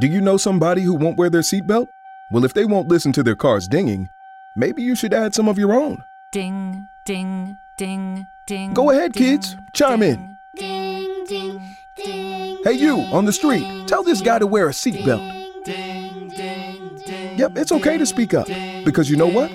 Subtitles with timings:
[0.00, 1.86] Do you know somebody who won't wear their seatbelt?
[2.32, 4.08] Well, if they won't listen to their cars dinging,
[4.56, 6.02] maybe you should add some of your own.
[6.32, 8.74] Ding, ding, ding, ding.
[8.74, 9.54] Go ahead, ding, kids.
[9.72, 10.36] Chime in.
[10.56, 11.62] Ding, ding,
[11.96, 12.58] ding.
[12.64, 15.64] Hey, you on the street, tell this guy to wear a seatbelt.
[15.64, 17.38] Ding, ding, ding.
[17.38, 18.48] Yep, it's okay to speak up
[18.84, 19.52] because you know what?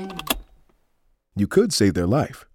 [1.35, 2.45] You could save their life.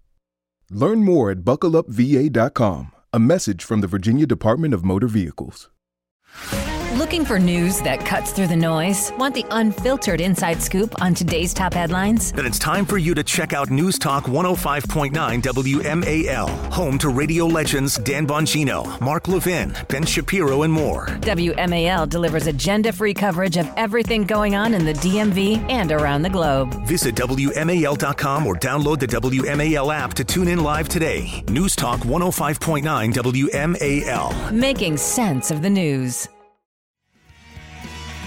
[0.71, 2.91] Learn more at buckleupva.com.
[3.13, 5.69] A message from the Virginia Department of Motor Vehicles.
[6.95, 9.11] Looking for news that cuts through the noise?
[9.17, 12.31] Want the unfiltered inside scoop on today's top headlines?
[12.31, 17.47] Then it's time for you to check out News Talk 105.9 WMAL, home to radio
[17.47, 21.07] legends Dan Bongino, Mark Levin, Ben Shapiro, and more.
[21.19, 26.29] WMAL delivers agenda free coverage of everything going on in the DMV and around the
[26.29, 26.73] globe.
[26.87, 31.43] Visit WMAL.com or download the WMAL app to tune in live today.
[31.49, 34.51] News Talk 105.9 WMAL.
[34.53, 36.29] Making sense of the news.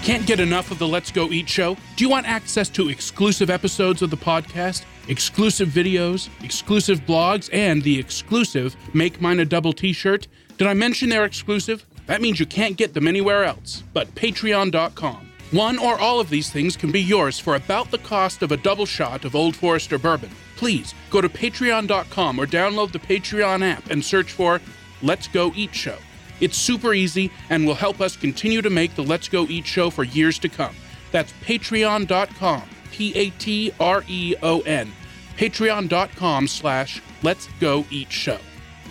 [0.03, 1.75] Can't get enough of the Let's Go Eat show?
[1.95, 7.83] Do you want access to exclusive episodes of the podcast, exclusive videos, exclusive blogs, and
[7.83, 10.27] the exclusive Make Mine a Double t shirt?
[10.57, 11.85] Did I mention they're exclusive?
[12.07, 15.29] That means you can't get them anywhere else but patreon.com.
[15.51, 18.57] One or all of these things can be yours for about the cost of a
[18.57, 20.29] double shot of Old Forester bourbon.
[20.55, 24.61] Please go to patreon.com or download the Patreon app and search for
[25.01, 25.97] Let's Go Eat Show.
[26.39, 29.89] It's super easy and will help us continue to make the Let's Go Eat show
[29.89, 30.75] for years to come.
[31.11, 34.91] That's patreon.com, P A T R E O N,
[35.37, 38.39] patreon.com slash Let's Go Eat Show.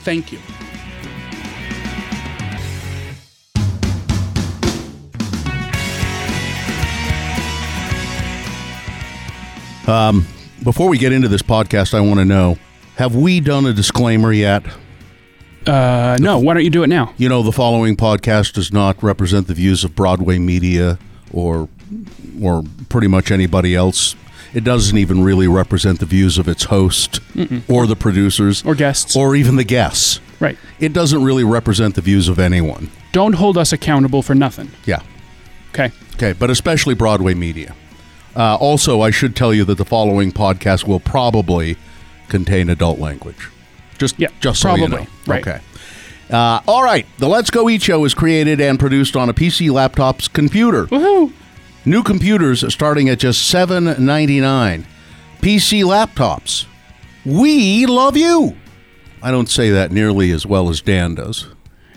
[0.01, 0.39] Thank you.
[9.89, 10.27] Um,
[10.63, 12.59] before we get into this podcast, I want to know
[12.97, 14.63] have we done a disclaimer yet?
[15.69, 17.13] Uh, no, why don't you do it now?
[17.19, 20.99] You know, the following podcast does not represent the views of Broadway Media
[21.33, 21.69] or
[22.43, 24.15] or pretty much anybody else.
[24.55, 27.21] It doesn't even really represent the views of its host
[27.69, 29.15] or the producers Or guests.
[29.15, 30.21] or even the guests.
[30.41, 30.57] Right.
[30.81, 32.91] It doesn't really represent the views of anyone.
[33.13, 34.71] Don't hold us accountable for nothing.
[34.87, 35.03] Yeah.
[35.75, 35.91] Okay.
[36.15, 37.75] Okay, but especially Broadway media.
[38.35, 41.77] Uh, also, I should tell you that the following podcast will probably
[42.29, 43.49] contain adult language.
[43.99, 45.11] Just, Yeah, just so you probably, know.
[45.27, 45.47] right.
[45.47, 45.61] Okay.
[46.31, 47.07] Uh, all right.
[47.19, 50.87] The Let's Go Eat Show is created and produced on a PC laptop's computer.
[50.87, 51.33] Woohoo!
[51.85, 54.87] New computers starting at just seven ninety nine.
[55.41, 56.67] PC laptops.
[57.25, 58.57] We love you.
[59.23, 61.47] I don't say that nearly as well as Dan does.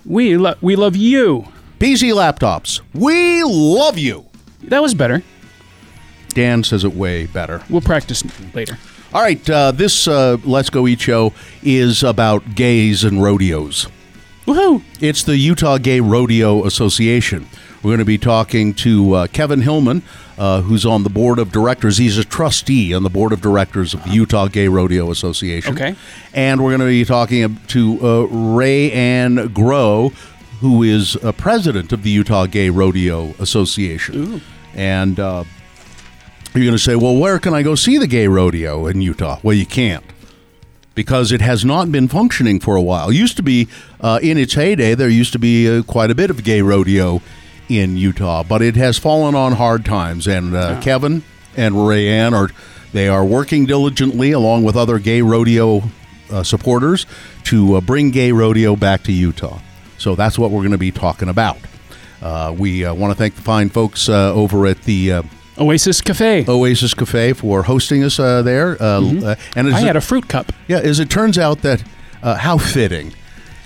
[0.06, 1.46] We, lo- we love you.
[1.80, 2.82] PC laptops.
[2.94, 4.26] We love you.
[4.64, 5.22] That was better.
[6.30, 7.62] Dan says it way better.
[7.70, 8.24] We'll practice
[8.56, 8.78] later.
[9.14, 13.90] All right, uh, this uh, Let's Go Eat show is about gays and rodeos.
[14.46, 14.84] Woohoo!
[15.02, 17.46] It's the Utah Gay Rodeo Association.
[17.84, 20.04] We're going to be talking to uh, Kevin Hillman,
[20.38, 21.98] uh, who's on the board of directors.
[21.98, 25.74] He's a trustee on the board of directors of the Utah Gay Rodeo Association.
[25.74, 25.94] Okay.
[26.34, 30.14] And we're going to be talking to uh, Reann Grow,
[30.62, 34.42] who is a president of the Utah Gay Rodeo Association.
[34.74, 35.44] And uh,
[36.54, 39.40] you're going to say, well, where can I go see the gay rodeo in Utah?
[39.44, 40.04] Well, you can't
[40.94, 43.10] because it has not been functioning for a while.
[43.10, 43.68] It used to be,
[44.02, 47.22] uh, in its heyday, there used to be uh, quite a bit of gay rodeo
[47.70, 50.28] in Utah, but it has fallen on hard times.
[50.28, 51.24] And uh, Kevin
[51.56, 52.50] and Reann are
[52.92, 55.84] they are working diligently along with other gay rodeo
[56.30, 57.06] uh, supporters
[57.46, 59.60] to uh, bring gay rodeo back to Utah.
[59.98, 61.58] So that's what we're going to be talking about.
[62.22, 65.24] Uh, we uh, want to thank the fine folks uh, over at the uh,
[65.58, 66.46] Oasis Cafe.
[66.48, 68.82] Oasis Cafe for hosting us uh, there.
[68.82, 70.52] Uh, uh, and as I it- had a fruit cup.
[70.68, 71.84] yeah, as it turns out that
[72.24, 73.14] uh, how fitting.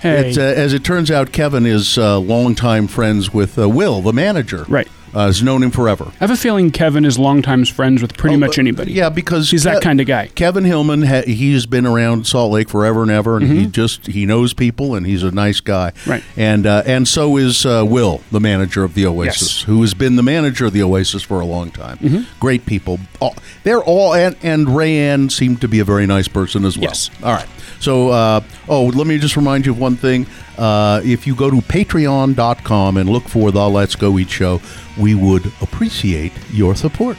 [0.00, 0.28] Hey.
[0.28, 4.12] It's, uh, as it turns out, Kevin is uh, longtime friends with uh, Will, the
[4.12, 4.64] manager.
[4.68, 4.88] Right.
[5.16, 6.04] Uh, has known him forever.
[6.16, 8.92] I have a feeling Kevin is longtime friends with pretty much Oh, uh, anybody.
[8.92, 10.26] Yeah, because He's that kind of guy.
[10.26, 14.26] Kevin Hillman, ha- he's been around Salt Lake forever and ever, and he just he
[14.26, 15.92] knows people, and he's a nice guy.
[15.92, 16.10] Mm-hmm.
[16.10, 16.24] Right.
[16.36, 19.62] And uh, and so is uh, Will, the manager of the Oasis, Yes.
[19.62, 21.96] who has been the manager of the Oasis for a long time.
[21.96, 22.38] Mm-hmm.
[22.38, 22.98] Great people.
[23.18, 26.90] All, they're all and and Reann seemed to be a very nice person as well.
[26.90, 27.08] Yes.
[27.22, 27.48] All right.
[27.80, 30.26] So, uh, oh, let me just remind you of one thing.
[30.58, 34.60] Uh, if you go to patreon.com and look for the Let's Go Eat Show,
[34.98, 37.18] we would appreciate your support.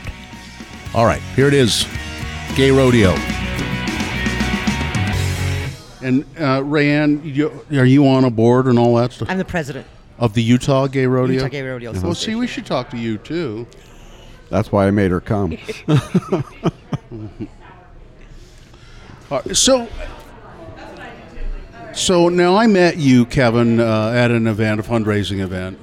[0.95, 1.85] All right, here it is
[2.55, 3.11] Gay Rodeo.
[6.01, 9.29] And uh, Reann, you, are you on a board and all that stuff?
[9.29, 9.85] I'm the president.
[10.19, 11.35] of the Utah Gay Rodeo?
[11.35, 13.67] Utah Gay Rodeo Well, see, we should talk to you too.
[14.49, 15.57] That's why I made her come.
[19.29, 19.89] Uh, so,
[21.97, 25.79] so now I met you, Kevin, uh, at an event, a fundraising event,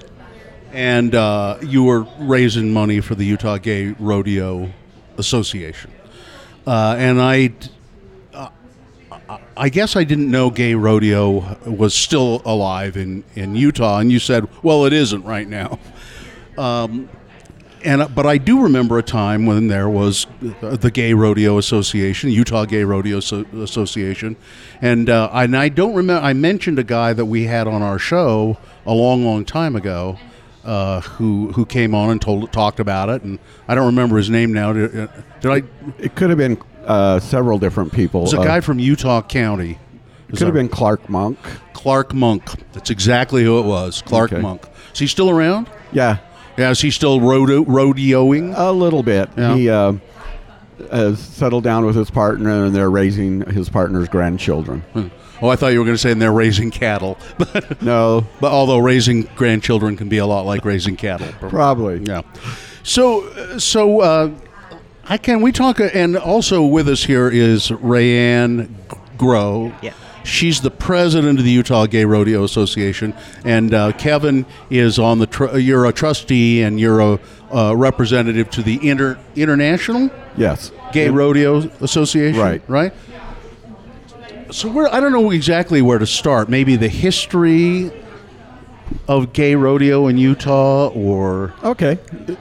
[0.73, 4.71] and uh, you were raising money for the Utah Gay Rodeo
[5.19, 5.91] Association.
[6.67, 7.53] Uh, and I,
[8.33, 8.49] uh,
[9.57, 14.21] I guess I didn't know gay rodeo was still alive in, in Utah, and you
[14.21, 15.79] said, "Well, it isn't right now."
[16.57, 17.09] Um,
[17.85, 20.27] and but I do remember a time when there was
[20.61, 24.37] the Gay Rodeo Association, Utah Gay Rodeo so- Association,
[24.81, 26.25] and uh, and I don't remember.
[26.25, 30.19] I mentioned a guy that we had on our show a long, long time ago,
[30.65, 33.39] uh, who who came on and told talked about it, and
[33.69, 34.73] I don't remember his name now.
[34.73, 35.07] Did, uh,
[35.41, 35.63] did I?
[35.99, 38.21] It could have been uh, several different people.
[38.21, 39.79] It was a Uh, guy from Utah County.
[40.29, 41.39] It could have been Clark Monk.
[41.75, 42.43] Clark Monk.
[42.73, 44.03] That's exactly who it was.
[44.03, 44.43] Clark Okay.
[44.43, 44.63] Monk.
[44.93, 45.69] Is he still around?
[45.93, 46.17] Yeah,
[46.57, 46.71] Yeah.
[46.71, 48.55] Is he still rodeo- rodeoing?
[48.57, 49.29] a little bit.
[49.37, 49.55] Yeah.
[49.55, 49.93] He uh,
[50.91, 54.83] has settled down with his partner, and they're raising his partner's grandchildren.
[55.43, 57.19] Oh, I thought you were going to say and they're raising cattle.
[57.39, 61.27] But, No, but although raising grandchildren can be a lot like raising cattle.
[61.49, 62.01] probably.
[62.05, 62.23] Yeah.
[62.83, 64.31] So, uh, so uh,
[65.09, 65.81] I can we talk?
[65.81, 68.75] uh, And also with us here is Reann
[69.19, 69.73] Grow.
[69.83, 69.93] Yeah.
[70.25, 75.27] She's the president of the Utah Gay Rodeo Association, and uh, Kevin is on the.
[75.27, 77.21] Tr- you're a trustee, and you're a
[77.55, 80.73] uh, representative to the inter- international Yes.
[80.93, 82.41] Gay Rodeo Association.
[82.41, 82.63] Right.
[82.69, 82.93] Right.
[84.51, 86.49] So where I don't know exactly where to start.
[86.49, 87.91] Maybe the history
[89.09, 91.99] of gay rodeo in Utah, or Okay.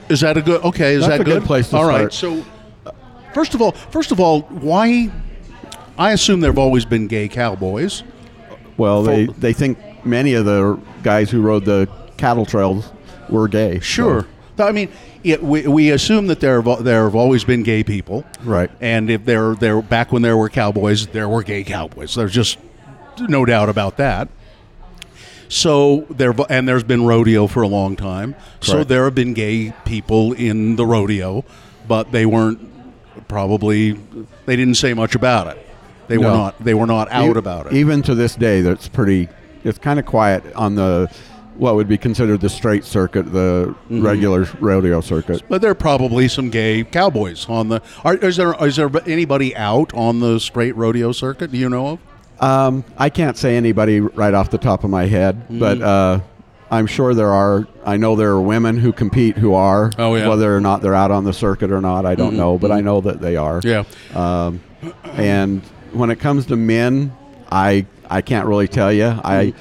[0.08, 0.62] is that a good?
[0.62, 2.12] Okay, is That's that a good place to All right.
[2.12, 2.44] start.
[2.44, 2.44] So,
[2.86, 2.92] uh,
[3.32, 5.10] first of all, first of all, why?
[5.96, 8.02] I assume there have always been gay cowboys.
[8.76, 12.90] Well, they, they think many of the guys who rode the cattle trails
[13.28, 13.80] were gay.
[13.80, 14.26] Sure.
[14.58, 14.90] I mean,
[15.22, 18.70] it, we, we assume that there have, there have always been gay people, Right.
[18.80, 22.14] And if there there back when there were cowboys, there were gay cowboys.
[22.14, 22.58] There's just
[23.20, 24.28] no doubt about that.
[25.48, 28.34] So there and there's been rodeo for a long time.
[28.60, 31.44] So there have been gay people in the rodeo,
[31.86, 32.60] but they weren't
[33.28, 33.92] probably
[34.46, 35.66] they didn't say much about it.
[36.08, 37.72] They were not they were not out E- about it.
[37.74, 39.28] Even to this day, that's pretty.
[39.64, 41.10] It's kind of quiet on the
[41.56, 44.02] what would be considered the straight circuit, the Mm-hmm.
[44.04, 45.42] regular rodeo circuit.
[45.48, 47.80] But there are probably some gay cowboys on the.
[48.04, 51.52] Are, is there is there anybody out on the straight rodeo circuit?
[51.52, 51.98] Do you know of?
[52.40, 55.58] Um, I can't say anybody right off the top of my head, Mm-hmm.
[55.60, 56.20] but uh,
[56.70, 57.66] I'm sure there are.
[57.86, 59.92] I know there are women who compete who are.
[59.96, 60.22] Oh, yeah.
[60.22, 60.28] Mm-hmm.
[60.30, 62.80] Whether or not they're out on the circuit or not, I don't know, but I
[62.80, 63.60] know that they are.
[63.62, 63.84] Yeah.
[64.14, 64.60] Um,
[65.14, 65.62] and
[65.94, 67.14] when it comes to men,
[67.50, 69.18] I I can't really tell you.
[69.24, 69.58] I hmm.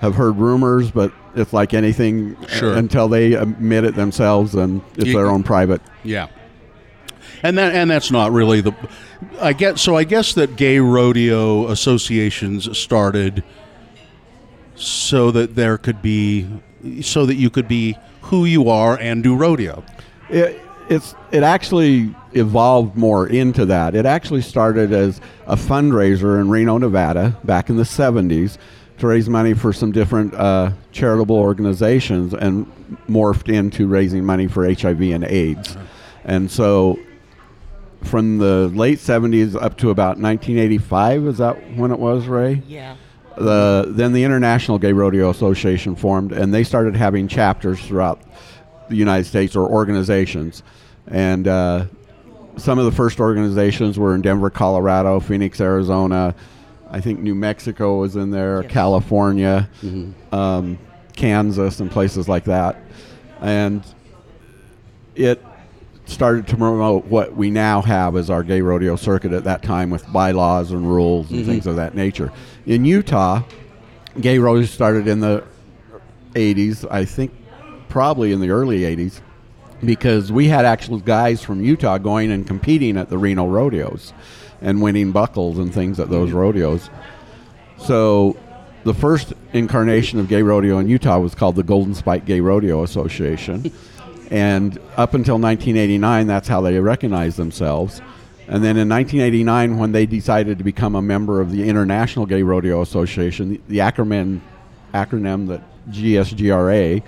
[0.00, 2.36] have heard rumors, but it's like anything.
[2.36, 2.74] Uh, sure.
[2.76, 5.82] Until they admit it themselves, then it's You- their own private.
[6.02, 6.28] Yeah.
[7.42, 8.74] And that and that's not really the
[9.40, 13.44] I guess so I guess that gay rodeo associations started
[14.76, 16.48] so that there could be
[17.02, 19.84] so that you could be who you are and do rodeo.
[20.30, 23.94] It, it's it actually evolved more into that.
[23.94, 28.58] It actually started as a fundraiser in Reno, Nevada, back in the '70s,
[28.98, 32.70] to raise money for some different uh, charitable organizations, and
[33.08, 35.76] morphed into raising money for HIV and AIDS.
[36.24, 36.98] And so,
[38.02, 42.62] from the late '70s up to about 1985, is that when it was, Ray?
[42.66, 42.96] Yeah.
[43.36, 48.20] the then the International Gay Rodeo Association formed, and they started having chapters throughout
[48.88, 50.62] the United States or organizations.
[51.06, 51.86] And uh,
[52.56, 56.34] some of the first organizations were in Denver, Colorado, Phoenix, Arizona.
[56.90, 59.68] I think New Mexico was in there, California,
[60.32, 60.78] um,
[61.16, 62.76] Kansas, and places like that.
[63.40, 63.82] And
[65.14, 65.42] it
[66.06, 69.90] started to promote what we now have as our gay rodeo circuit at that time
[69.90, 72.30] with bylaws and rules and things of that nature.
[72.66, 73.42] In Utah,
[74.20, 75.42] gay rodeo started in the
[76.34, 77.32] 80s, I think
[77.94, 79.20] probably in the early 80s,
[79.84, 84.12] because we had actual guys from Utah going and competing at the Reno rodeos
[84.60, 86.90] and winning buckles and things at those rodeos.
[87.78, 88.36] So
[88.82, 92.82] the first incarnation of gay rodeo in Utah was called the Golden Spike Gay Rodeo
[92.82, 93.70] Association.
[94.32, 98.00] and up until 1989, that's how they recognized themselves.
[98.48, 102.42] And then in 1989, when they decided to become a member of the International Gay
[102.42, 104.40] Rodeo Association, the, the acronym,
[104.92, 107.04] acronym that GSGRA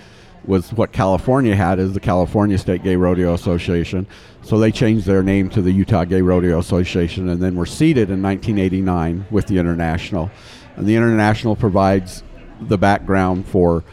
[0.47, 4.07] was what California had is the California State Gay Rodeo Association.
[4.43, 8.11] So they changed their name to the Utah Gay Rodeo Association and then were seated
[8.11, 10.31] in 1989 with the International.
[10.77, 12.23] And the International provides
[12.61, 13.85] the background for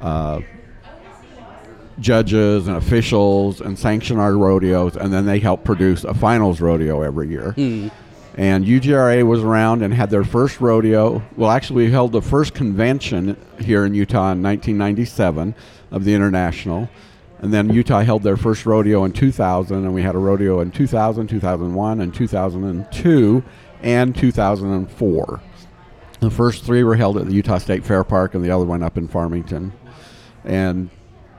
[0.00, 0.40] uh,
[2.00, 7.02] judges and officials and sanction our rodeos, and then they help produce a finals rodeo
[7.02, 7.54] every year.
[8.38, 11.22] And UGRA was around and had their first rodeo.
[11.36, 15.54] Well, actually, we held the first convention here in Utah in 1997
[15.90, 16.88] of the International.
[17.38, 20.70] And then Utah held their first rodeo in 2000, and we had a rodeo in
[20.70, 23.44] 2000, 2001, and 2002,
[23.82, 25.42] and 2004.
[26.20, 28.82] The first three were held at the Utah State Fair Park, and the other one
[28.82, 29.72] up in Farmington.
[30.44, 30.88] And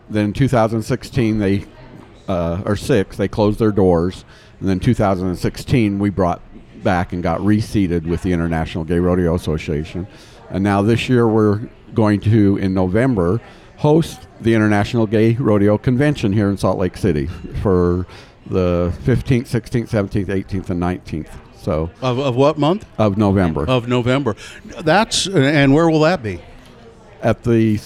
[0.10, 1.66] then in 2016, they
[2.28, 4.26] uh, or six, they closed their doors,
[4.60, 6.42] and then 2016 we brought
[6.84, 10.08] back and got reseated with the International Gay Rodeo Association,
[10.50, 11.62] and now this year we're
[11.94, 13.42] going to in November
[13.78, 17.28] host the International Gay Rodeo Convention here in Salt Lake City
[17.62, 18.06] for
[18.46, 21.30] the 15th, 16th, 17th, 18th, and 19th.
[21.58, 22.86] So Of, of what month?
[22.98, 24.36] of November Of November.
[24.82, 26.42] That's and where will that be?
[27.22, 27.80] at the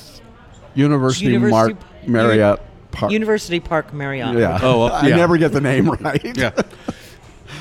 [0.75, 2.59] University, University- Mark Marriott
[2.91, 3.11] Park.
[3.11, 4.37] University Park Marriott.
[4.37, 4.59] yeah.
[4.61, 6.37] Oh, uh, I never get the name right.
[6.37, 6.51] Yeah.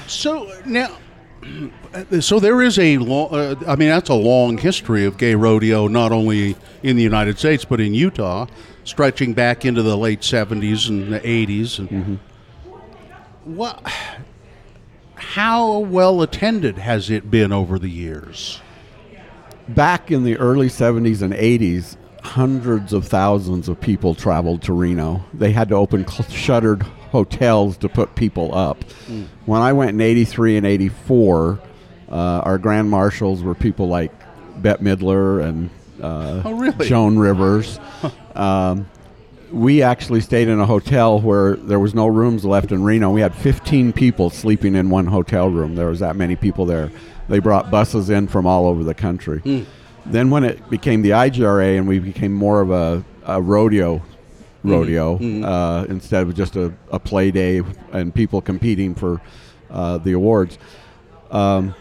[0.06, 0.96] So now,
[2.20, 3.32] so there is a long.
[3.32, 7.38] Uh, I mean, that's a long history of gay rodeo, not only in the United
[7.38, 8.46] States but in Utah,
[8.84, 11.78] stretching back into the late '70s and the '80s.
[11.78, 12.18] And
[13.44, 13.80] what?
[15.14, 18.60] How well attended has it been over the years?
[19.74, 21.96] back in the early 70s and 80s,
[22.34, 25.24] hundreds of thousands of people traveled to Reno.
[25.34, 28.84] They had to open cl- shuttered hotels to put people up.
[29.46, 31.58] When I went in 83 and 84,
[32.08, 34.12] uh, our grand marshals were people like
[34.62, 35.70] Bette Midler and
[36.00, 36.86] uh, Oh, really?
[36.86, 37.80] Joan Rivers.
[38.36, 38.88] Um,
[39.50, 43.10] we actually stayed in a hotel where there was no rooms left in Reno.
[43.10, 45.74] We had 15 people sleeping in one hotel room.
[45.74, 46.92] There was that many people there.
[47.28, 49.66] They brought buses in from all over the country.
[50.06, 54.02] Then when it became the IGRA and we became more of a, a rodeo
[54.62, 59.20] rodeo uh, instead of just a, a play day and people competing for
[59.70, 60.58] uh, the awards,
[61.30, 61.74] um,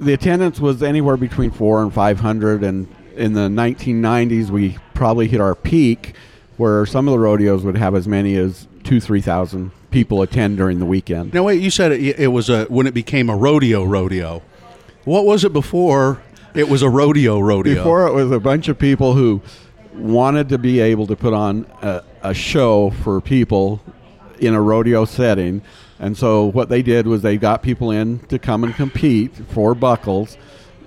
[0.00, 5.40] the attendance was anywhere between four and 500 and in the 1990s we probably hit
[5.40, 6.14] our peak
[6.56, 10.56] where some of the rodeos would have as many as two three thousand people attend
[10.56, 11.60] during the weekend Now, wait.
[11.62, 14.42] You said it, it was a when it became a rodeo rodeo.
[15.04, 16.22] What was it before?
[16.54, 17.74] It was a rodeo rodeo.
[17.74, 19.42] before it was a bunch of people who
[19.94, 23.80] wanted to be able to put on a, a show for people
[24.40, 25.62] in a rodeo setting
[26.00, 29.72] and so what they did was they got people in to come and compete for
[29.74, 30.36] buckles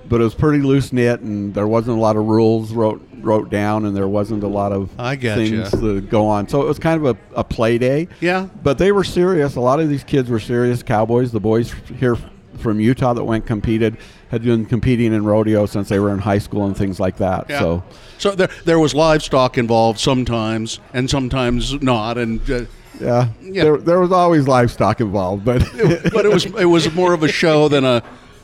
[0.10, 3.50] but it was pretty loose knit and there wasn't a lot of rules wrote wrote
[3.50, 5.36] down and there wasn't a lot of I gotcha.
[5.36, 8.48] things to go on so it was kind of a, a play day Yeah.
[8.62, 12.18] but they were serious a lot of these kids were serious cowboys the boys here
[12.58, 13.98] from utah that went competed
[14.30, 17.46] had been competing in rodeo since they were in high school and things like that
[17.50, 17.60] Yeah.
[17.60, 17.84] so
[18.18, 22.66] So there, there was livestock involved sometimes, and sometimes not, and uh,
[23.00, 23.64] yeah, Yeah.
[23.64, 25.60] There, there was always livestock involved but
[26.14, 28.02] but it was it was more of a show than a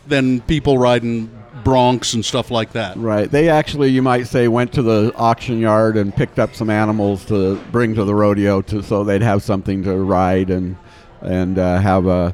[0.07, 1.29] than people riding
[1.63, 2.97] broncs and stuff like that.
[2.97, 3.31] Right.
[3.31, 7.23] They actually, you might say, went to the auction yard and picked up some animals
[7.27, 10.75] to bring to the rodeo, to so they'd have something to ride and
[11.21, 12.33] and uh, have uh,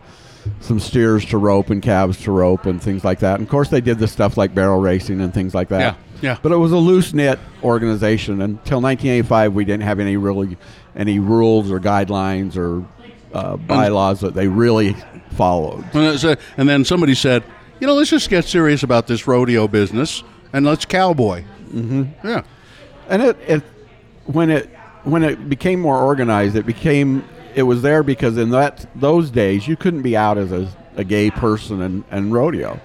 [0.62, 3.36] some steers to rope and calves to rope and things like that.
[3.36, 5.80] And of course, they did the stuff like barrel racing and things like that.
[5.80, 6.38] Yeah, yeah.
[6.42, 9.54] But it was a loose knit organization until 1985.
[9.54, 10.58] We didn't have any really
[10.96, 12.86] any rules or guidelines or
[13.34, 14.96] uh, bylaws that they really
[15.32, 15.86] followed.
[15.94, 17.44] And, then somebody said,
[17.80, 21.44] you know, let's just get serious about this rodeo business and let's cowboy.
[21.70, 22.28] Mm-hmm.
[22.28, 22.42] Yeah.
[23.10, 23.64] and it, it
[24.26, 24.70] when it
[25.04, 27.24] when it became more organized it became
[27.56, 31.04] it was there because in that those days you couldn't be out as a, a
[31.04, 32.80] gay person and, and rodeo.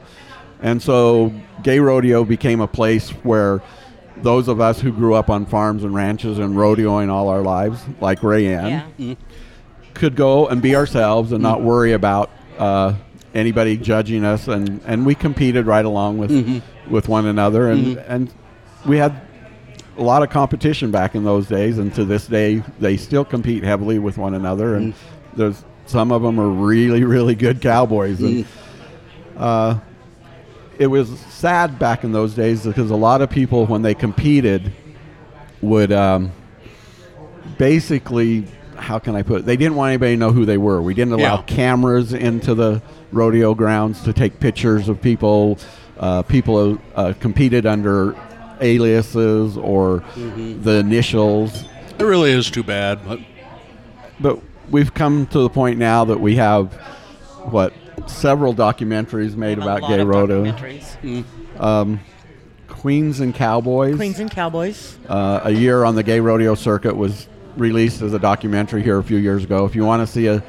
[0.62, 3.62] And so gay rodeo became a place where
[4.16, 7.80] those of us who grew up on farms and ranches and rodeoing all our lives
[8.00, 9.14] like Reann Yeah.
[9.94, 12.94] could go and be ourselves and not worry about uh,
[13.34, 14.48] anybody judging us.
[14.48, 17.70] And, and we competed right along with with one another.
[17.70, 18.32] And and
[18.86, 19.20] we had
[19.96, 23.62] a lot of competition back in those days and to this day they still compete
[23.62, 24.92] heavily with one another and
[25.36, 28.44] there's some of them are really really good cowboys and
[29.36, 29.78] uh,
[30.78, 34.72] it was sad back in those days because a lot of people when they competed
[35.62, 36.32] would um,
[37.58, 38.46] basically
[38.76, 39.46] how can I put it?
[39.46, 40.82] They didn't want anybody to know who they were.
[40.82, 41.42] We didn't allow Yeah.
[41.42, 42.82] cameras into the
[43.12, 45.58] rodeo grounds to take pictures of people.
[45.98, 48.16] Uh, people uh, competed under
[48.60, 50.62] aliases or mm-hmm.
[50.62, 51.64] the initials.
[51.98, 53.00] It really is too bad.
[53.06, 53.20] But
[54.20, 56.72] But we've come to the point now that we have
[57.44, 57.72] what
[58.06, 60.44] several documentaries made A about gay of rodeo.
[60.44, 60.96] documentaries.
[61.02, 61.60] Mm.
[61.60, 62.00] Um,
[62.68, 63.96] Queens and Cowboys.
[63.96, 64.98] Queens and Cowboys.
[65.08, 69.04] uh, a year on the gay rodeo circuit was released as a documentary here a
[69.04, 69.64] few years ago.
[69.64, 70.42] If you want to see a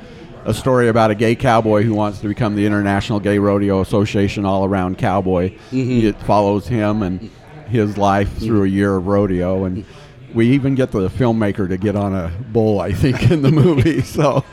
[0.46, 4.46] a story about a gay cowboy who wants to become the International Gay Rodeo Association
[4.46, 5.50] all around cowboy.
[5.72, 6.08] Mm-hmm.
[6.08, 7.32] It follows him and
[7.68, 9.86] his life through a year of rodeo and.
[10.34, 14.02] We even get the filmmaker to get on a bull, I think, in the movie.
[14.02, 14.44] So,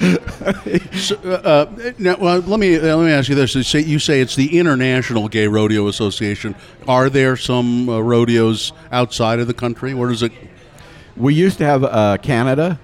[0.93, 3.81] So, uh, uh, now, well, let me uh, let me ask you this: you say,
[3.81, 6.55] you say it's the International Gay Rodeo Association.
[6.87, 9.93] Are there some uh, rodeos outside of the country?
[9.93, 10.31] Where does it?
[11.17, 12.79] We used to have uh, Canada,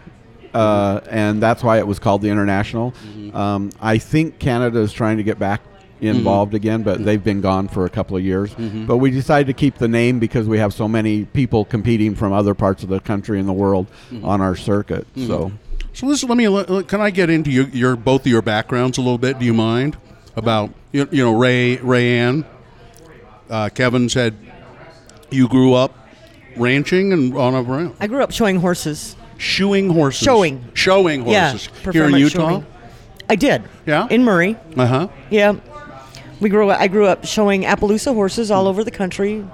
[0.52, 2.94] uh, and that's why it was called the International.
[3.32, 5.62] Um, I think Canada is trying to get back
[5.99, 6.19] Mm-hmm.
[6.19, 7.05] involved again, but mm-hmm.
[7.05, 8.55] they've been gone for a couple of years.
[8.55, 8.87] Mm-hmm.
[8.87, 12.33] But we decided to keep the name because we have so many people competing from
[12.33, 13.87] other parts of the country and the world
[14.23, 15.07] on our circuit.
[15.17, 15.52] So.
[15.95, 16.47] So listen, let me.
[16.47, 19.40] let- Can I get into your, your both of your backgrounds a little bit?
[19.40, 19.97] Do you mind
[20.37, 22.45] about you, you know Ray Ray Ann?
[23.50, 24.37] Uh, Kevin said
[25.31, 25.97] you grew up
[26.57, 27.97] ranching and on a ranch.
[27.99, 29.17] I grew up showing horses.
[29.38, 30.23] shoeing horses.
[30.23, 30.64] Showing.
[30.75, 32.49] showing horses prefer here in Utah.
[32.49, 32.67] showing.
[33.28, 33.62] I did.
[33.87, 34.07] Yeah?
[34.09, 34.57] In Murray.
[34.76, 35.09] Uh huh.
[35.31, 35.57] Yeah.
[36.40, 36.71] We grew.
[36.71, 39.45] I grew up showing Appaloosa horses all over the country,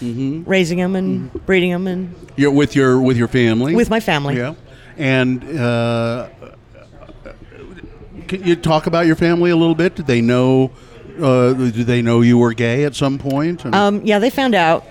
[0.00, 0.44] Mm-hmm.
[0.44, 3.74] raising them and breeding them, and You're with your with your family.
[3.74, 4.36] with my family.
[4.36, 4.54] Yeah.
[4.98, 6.28] And uh,
[8.28, 9.94] can you talk about your family a little bit?
[9.94, 10.70] Did they know?
[11.20, 13.64] Uh, did they know you were gay at some point?
[13.64, 14.84] Um, yeah, they found out.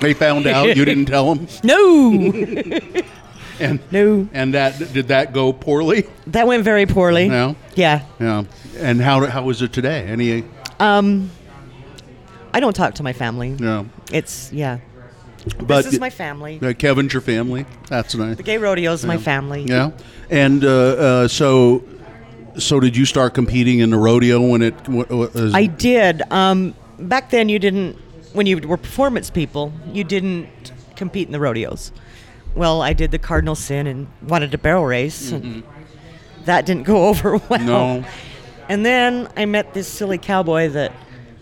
[0.00, 1.48] they found out you didn't tell them.
[1.64, 2.12] No,
[3.60, 6.06] And no, and that did that go poorly?
[6.28, 7.28] that went very poorly.
[7.28, 7.54] No.
[7.74, 8.02] Yeah.
[8.20, 8.44] Yeah.
[8.78, 10.04] And how how is it today?
[10.06, 10.44] Any?
[10.82, 11.30] Um,
[12.52, 13.50] I don't talk to my family.
[13.50, 13.88] No.
[14.12, 14.78] It's yeah.
[15.58, 16.60] But this is my family.
[16.62, 17.66] uh, Kevin's your family.
[17.88, 18.36] That's nice.
[18.36, 19.64] The gay rodeo is my family.
[19.64, 19.90] Yeah.
[20.30, 21.82] And uh, uh, so
[22.58, 25.54] so did you start competing in the rodeo when it was?
[25.54, 26.22] I did.
[26.30, 27.96] Um, back then, you didn't.
[28.32, 30.48] When you were performance people, you didn't
[30.96, 31.92] compete in the rodeos.
[32.54, 35.62] Well, I did the cardinal sin and wanted to barrel race, and
[36.44, 37.40] that didn't go over well.
[37.58, 37.66] Mm-hmm.
[37.66, 38.04] No.
[38.72, 40.92] And then I met this silly cowboy that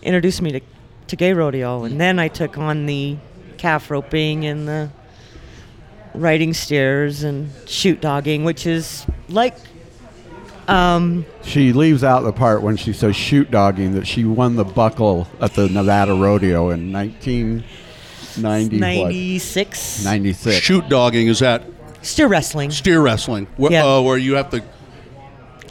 [0.02, 0.60] introduced me to,
[1.06, 3.18] to gay rodeo, and then I took on the
[3.56, 4.90] calf roping and the
[6.12, 9.56] riding steers and chute dogging, which is like
[10.66, 14.64] um, She leaves out the part when she says chute dogging that she won the
[14.64, 18.76] buckle at the Nevada Rodeo in 1990.
[18.80, 20.56] 96 96.
[20.56, 21.62] Chute dogging is that
[22.02, 22.72] steer wrestling.
[22.72, 23.46] steer wrestling?
[23.56, 23.86] Where, Yeah.
[23.86, 24.64] uh, where you have to.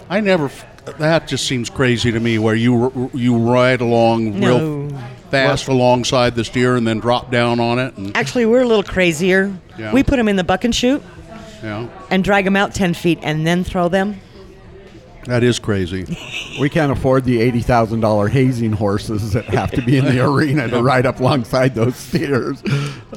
[0.09, 0.49] I never.
[0.97, 2.37] That just seems crazy to me.
[2.39, 4.97] Where you you ride along real No.
[5.31, 7.95] fast alongside the steer and then drop down on it.
[7.97, 9.53] And, Actually, we're a little crazier.
[9.77, 9.93] Yeah.
[9.93, 11.03] We put them in the bucking chute
[11.63, 14.19] yeah, and drag them out 10 feet and then throw them.
[15.25, 16.05] That is crazy.
[16.59, 20.81] We can't afford the $80,000 hazing horses that have to be in the arena to
[20.81, 22.61] ride up alongside those steers.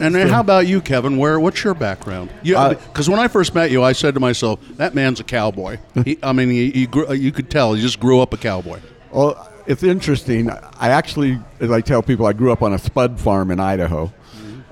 [0.01, 1.17] And then how about you, Kevin?
[1.17, 2.31] Where what's your background?
[2.57, 5.79] Uh, Because when I first met you, I said to myself, "That man's a cowboy."
[6.05, 8.81] He, I mean, he, he grew, you could tell he just grew up a cowboy.
[9.13, 10.51] Well, it's interesting.
[10.51, 14.13] I actually, as I tell people, I grew up on a spud farm in Idaho.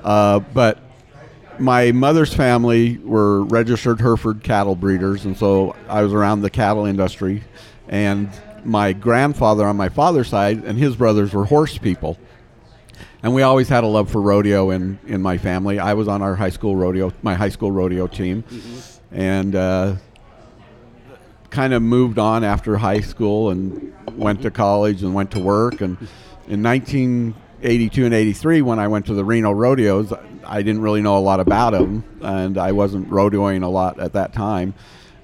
[0.03, 0.79] Uh, but
[1.61, 6.87] my mother's family were registered Hereford cattle breeders, and so I was around the cattle
[6.87, 7.43] industry.
[7.89, 8.31] And
[8.65, 12.19] my grandfather on my father's side and his brothers were horse people.
[13.23, 15.79] And we always had a love for rodeo in, in my family.
[15.79, 18.45] I was on our high school rodeo, my high school rodeo team.
[19.13, 19.97] And uh,
[21.51, 25.81] kind of moved on after high school and went to college and went to work.
[25.81, 25.99] And
[26.49, 26.63] in
[27.63, 30.13] 1982 and 83, when I went to the Reno rodeos,
[30.45, 34.15] I didn't really know a lot about them, and I wasn't rodeoing a lot at
[34.15, 34.75] that time.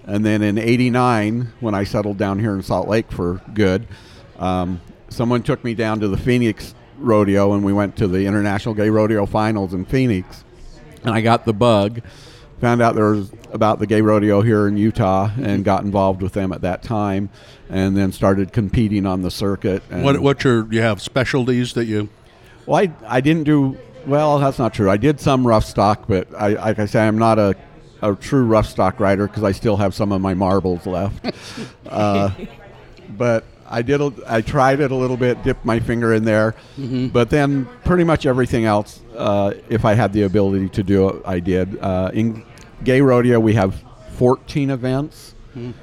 [0.04, 3.88] And then in '89, when I settled down here in Salt Lake for good,
[4.38, 8.74] um, someone took me down to the Phoenix rodeo, and we went to the International
[8.74, 10.44] Gay Rodeo Finals in Phoenix
[11.06, 12.02] and I got the bug.
[12.60, 16.32] Found out there was about the gay rodeo here in Utah, and got involved with
[16.32, 17.28] them at that time,
[17.68, 19.82] and then started competing on the circuit.
[19.90, 22.08] What what's your you have specialties that you?
[22.66, 23.76] Well, I, I didn't do
[24.06, 24.38] well.
[24.38, 24.90] That's not true.
[24.90, 27.54] I did some rough stock, but I like I say, I'm not a,
[28.02, 31.34] a true rough stock rider because I still have some of my marbles left.
[31.88, 32.30] uh,
[33.16, 34.00] but I did.
[34.00, 36.54] A, I tried it a little bit, dipped my finger in there,
[37.12, 41.22] but then pretty much everything else, uh, if I had the ability to do it,
[41.24, 41.78] I did.
[41.80, 42.44] Uh, in
[42.84, 43.82] gay rodeo, we have
[44.16, 45.34] 14 events.
[45.54, 45.74] And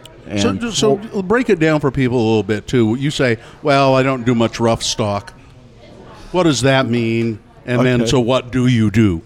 [0.71, 2.95] So so break it down for people a little bit too.
[2.95, 5.33] You say, well, I don't do much rough stock.
[6.33, 7.39] What does that mean?
[7.65, 9.21] And then so what do you do?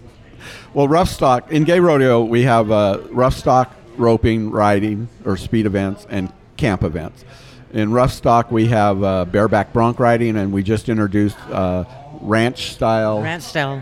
[0.74, 5.66] Well, rough stock in gay rodeo, we have uh, rough stock roping, riding, or speed
[5.66, 7.26] events, and camp events.
[7.74, 11.86] In rough stock, we have uh, bareback bronc riding, and we just introduced uh,
[12.22, 13.82] ranch style Ranch style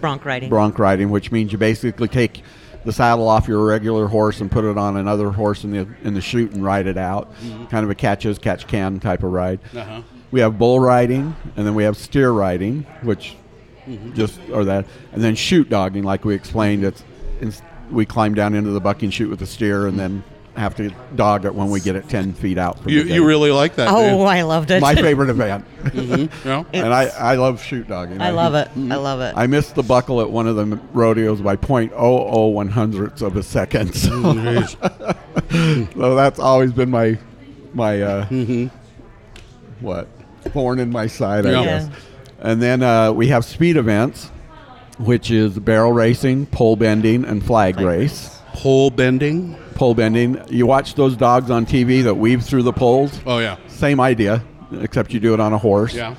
[0.00, 0.48] bronc riding.
[0.48, 2.42] bronc riding, which means you basically take
[2.84, 6.14] the saddle off your regular horse and put it on another horse in the in
[6.14, 7.32] the chute and ride it out.
[7.70, 9.58] Kind of a catch as catch can type of ride.
[9.74, 10.02] Uh-huh.
[10.30, 13.36] We have bull riding, and then we have steer riding, which
[13.86, 14.14] mm-hmm.
[14.14, 16.84] just or that, and then chute dogging, like we explained.
[16.84, 17.02] It's,
[17.40, 20.22] it's we climb down into the bucking chute with the steer, and then
[20.58, 22.80] have to dog it when we get it ten feet out.
[22.80, 23.88] From You, the you really like that?
[23.90, 24.26] Oh, dude.
[24.26, 24.80] I loved it.
[24.80, 26.48] my favorite event, mm-hmm.
[26.48, 26.64] Yeah.
[26.72, 28.20] and I, I love chute dogging.
[28.20, 28.68] I love it.
[28.68, 28.92] Mm-hmm.
[28.92, 29.34] I love it.
[29.36, 33.22] I missed the buckle at one of the rodeos by point oh oh one hundredths
[33.22, 33.94] of a second.
[35.50, 37.18] So, so that's always been my
[37.72, 38.26] my uh,
[39.80, 40.08] what
[40.44, 41.64] thorn in my side, I Yeah.
[41.64, 41.88] guess.
[42.40, 44.30] And then uh, we have speed events,
[44.98, 48.36] which is barrel racing, pole bending, and flag race.
[48.52, 49.56] Pole bending.
[49.74, 50.40] Pole bending.
[50.48, 53.18] You watch those dogs on TV that weave through the poles.
[53.26, 53.56] Oh yeah.
[53.68, 54.42] Same idea,
[54.80, 55.94] except you do it on a horse.
[55.94, 56.14] Yeah.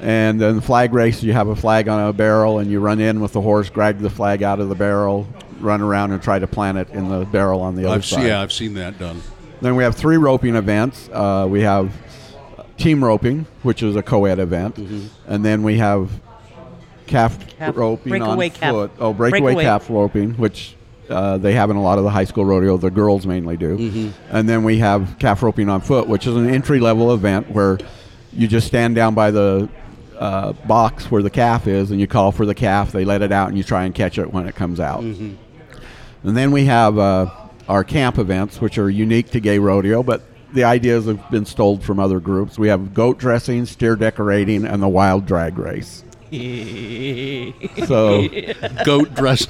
[0.00, 3.20] And then flag race, you have a flag on a barrel, and you run in
[3.20, 5.26] with the horse, drag the flag out of the barrel,
[5.60, 8.16] run around, and try to plant it in the barrel on the other I've side.
[8.18, 9.22] seen, yeah, I've seen that done.
[9.62, 11.08] Then we have three roping events.
[11.10, 11.92] Uh, we have
[12.76, 15.06] team roping, which is a co-ed event, Mm-hmm.
[15.32, 16.10] and then we have
[17.06, 18.90] calf, Calf- roping breakaway on calf- foot.
[18.98, 19.64] Oh, breakaway, breakaway.
[19.64, 20.74] calf roping, which
[21.08, 22.76] uh, they have in a lot of the high school rodeo.
[22.76, 23.78] The girls mainly do.
[23.78, 24.36] Mm-hmm.
[24.36, 27.78] And then we have calf roping on foot, which is an entry level event where
[28.32, 29.68] you just stand down by the
[30.18, 32.90] uh, box where the calf is, and you call for the calf.
[32.92, 35.02] They let it out, and you try and catch it when it comes out.
[35.02, 35.34] Mm-hmm.
[36.28, 37.30] And then we have uh,
[37.68, 41.78] our camp events, which are unique to gay rodeo, but the ideas have been stole
[41.78, 42.58] from other groups.
[42.58, 46.02] We have goat dressing, steer decorating, and the wild drag race.
[47.86, 48.28] so,
[48.84, 49.46] Goat dress.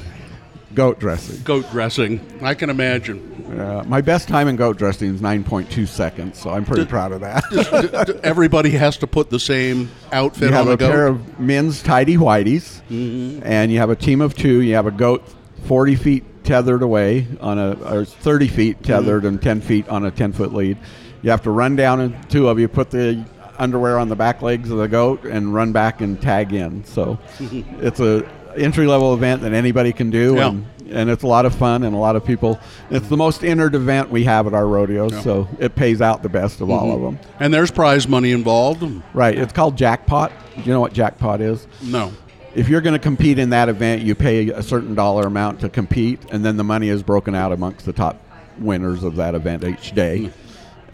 [0.74, 1.42] goat dressing.
[1.42, 2.20] Goat dressing.
[2.42, 3.32] I can imagine.
[3.58, 7.20] Uh, my best time in goat dressing is 9.2 seconds, so I'm pretty proud of
[7.20, 7.44] that.
[7.50, 10.90] D- d- Everybody has to put the same outfit you have on a the goat.
[10.90, 14.60] pair of men's tidy whities, and you have a team of two.
[14.62, 15.22] You have a goat
[15.66, 19.34] 40 feet tethered away on a, or 30 feet tethered mm-hmm.
[19.34, 20.78] and 10 feet on a 10 foot lead.
[21.22, 23.24] You have to run down, and two of you put the
[23.58, 26.84] underwear on the back legs of the goat and run back and tag in.
[26.84, 30.34] So it's a entry level event that anybody can do.
[30.36, 30.48] Yeah.
[30.48, 32.60] And, and it's a lot of fun and a lot of people.
[32.90, 36.28] It's the most entered event we have at our rodeos, so it pays out the
[36.28, 37.16] best of all of mm-hmm.
[37.16, 37.32] them.
[37.40, 38.84] and there's prize money involved.
[39.12, 39.36] Right.
[39.36, 40.30] It's called jackpot.
[40.54, 41.66] Do you know what jackpot is?
[41.82, 42.12] No.
[42.56, 45.68] If you're going to compete in that event, you pay a certain dollar amount to
[45.68, 48.18] compete, and then the money is broken out amongst the top
[48.58, 50.30] winners of that event each day.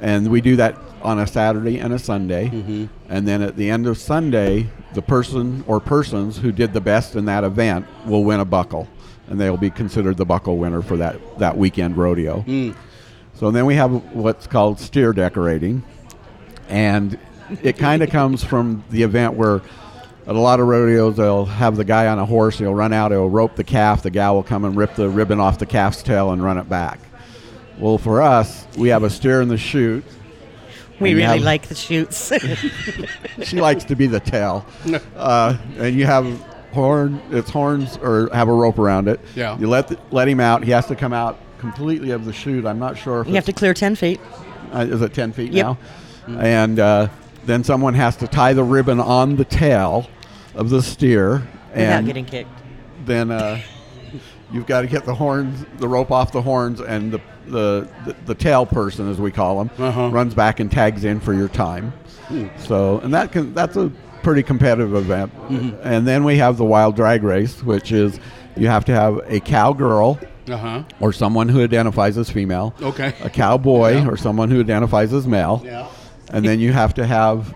[0.01, 2.48] And we do that on a Saturday and a Sunday.
[2.48, 2.87] Mm-hmm.
[3.09, 7.14] And then at the end of Sunday, the person or persons who did the best
[7.14, 8.88] in that event will win a buckle,
[9.29, 12.40] and they'll be considered the buckle winner for that, that weekend rodeo.
[12.40, 12.72] Hmm.
[13.35, 15.85] So then we have what's called steer decorating,
[16.68, 17.16] and
[17.62, 19.62] it kind of comes from the event where
[20.26, 23.11] at a lot of rodeos they'll have the guy on a horse, he'll run out,
[23.11, 26.02] he'll rope the calf, the gal will come and rip the ribbon off the calf's
[26.02, 27.00] tail and run it back.
[27.78, 30.04] Well, for us, we have a steer in the chute.
[31.00, 32.32] we really have- like the chutes.
[33.44, 34.64] She likes to be the tail,
[35.16, 36.24] uh, and you have
[36.72, 37.20] horn.
[37.30, 39.18] It's horns or have a rope around it.
[39.35, 39.58] Yeah.
[39.58, 40.62] You let the, let him out.
[40.62, 42.64] He has to come out completely of the chute.
[42.66, 44.20] I'm not sure if you have to clear 10 feet.
[44.72, 45.76] uh, is it 10 feet Yep.
[46.28, 46.38] now?
[46.38, 47.08] And uh,
[47.44, 50.09] then someone has to tie the ribbon on the tail
[50.55, 51.42] of the steer.
[51.70, 52.50] Without and getting kicked.
[53.07, 53.61] then uh,
[54.52, 58.14] you've got to get the horns, the rope off the horns, and the the, the,
[58.26, 60.11] the tail person, as we call him, Uh-huh.
[60.12, 61.92] runs back and tags in for your time.
[62.59, 63.90] So, and that can that's a
[64.22, 65.33] pretty competitive event.
[65.83, 68.20] And then we have the wild drag race, which is
[68.57, 70.83] you have to have a cowgirl Uh huh.
[71.00, 73.12] or someone who identifies as female, Okay.
[73.24, 74.09] a cowboy Yeah.
[74.09, 75.88] or someone who identifies as male, Yeah.
[76.33, 77.55] And then you have to have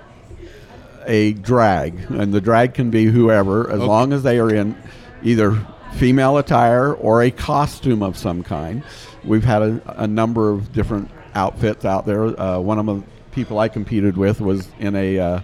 [1.07, 3.87] a drag, and the drag can be whoever, as Okay.
[3.87, 4.77] long as they are in
[5.23, 5.57] either
[5.95, 8.83] female attire or a costume of some kind.
[9.25, 12.39] We've had a, a number of different outfits out there.
[12.41, 15.41] Uh, one of the people I competed with was in a uh,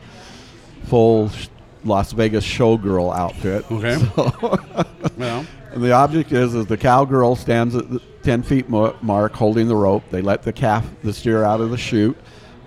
[0.84, 1.48] full sh-
[1.84, 3.64] Las Vegas showgirl outfit.
[3.70, 3.96] Okay.
[5.18, 5.46] Well.
[5.72, 9.76] And the object is, is the cowgirl stands at the 10 feet mark holding the
[9.76, 10.02] rope.
[10.10, 12.16] They let the calf, the steer out of the chute.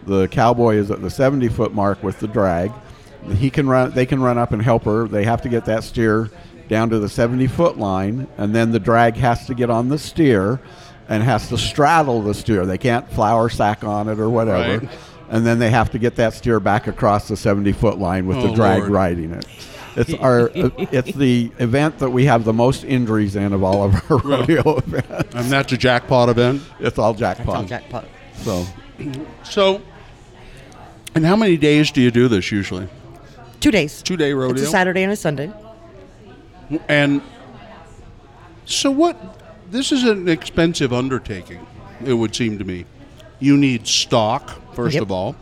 [0.05, 2.71] The cowboy is at the 70 foot mark with the drag.
[3.37, 3.91] He can run.
[3.91, 5.07] They can run up and help her.
[5.07, 6.29] They have to get that steer
[6.69, 9.97] down to the 70 foot line, and then the drag has to get on the
[9.97, 10.59] steer
[11.09, 12.65] and has to straddle the steer.
[12.65, 14.79] They can't flour sack on it or whatever.
[14.85, 14.89] Right.
[15.29, 18.37] And then they have to get that steer back across the 70 foot line with
[18.37, 18.91] Oh, the drag Lord.
[18.91, 19.45] riding it.
[19.95, 23.95] It's our it's the event that we have the most injuries in of all of
[24.11, 25.33] our rodeo events.
[25.33, 26.61] And that's a jackpot event.
[26.79, 27.45] It's all jackpot.
[27.45, 28.03] That's all jackpot.
[28.03, 28.43] jackpot.
[28.43, 28.65] So
[29.43, 29.81] So,
[31.15, 32.87] and how many days do you do this usually?
[33.59, 34.01] Two days.
[34.01, 34.53] Two day rodeo.
[34.55, 35.51] It's a Saturday and a Sunday.
[36.87, 37.21] And
[38.65, 39.41] so what?
[39.71, 41.65] this is an expensive undertaking.
[42.05, 42.85] It would seem to me.
[43.39, 45.03] You need stock first Yep.
[45.03, 45.35] of all.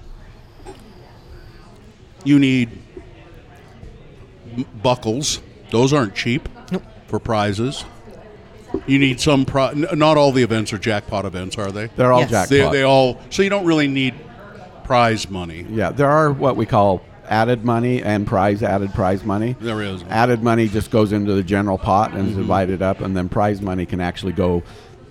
[2.23, 2.69] You need
[4.57, 5.39] m- buckles.
[5.71, 6.47] Those aren't cheap
[7.07, 7.83] for prizes.
[8.87, 9.45] You need some.
[9.45, 11.87] Pri- n- not all the events are jackpot events, are they?
[11.97, 12.31] They're all Yes.
[12.31, 12.49] jackpot.
[12.49, 13.19] They, they all.
[13.29, 14.13] So you don't really need
[14.83, 15.65] prize money.
[15.69, 19.55] Yeah, there are what we call added money and prize added prize money.
[19.59, 20.03] There is.
[20.09, 22.41] Added money just goes into the general pot and is mm-hmm.
[22.41, 24.63] divided up, and then prize money can actually go,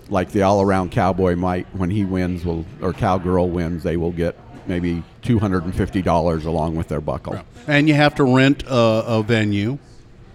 [0.09, 4.37] like the all-around cowboy might when he wins will or cowgirl wins, they will get
[4.67, 7.39] maybe two hundred and fifty dollars along with their buckle.
[7.67, 9.79] And you have to rent a, a venue.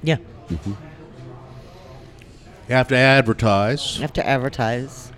[0.03, 0.17] Yeah.
[0.49, 0.73] Mm-hmm.
[2.69, 3.97] You have to advertise.
[3.97, 5.13] You have to advertise.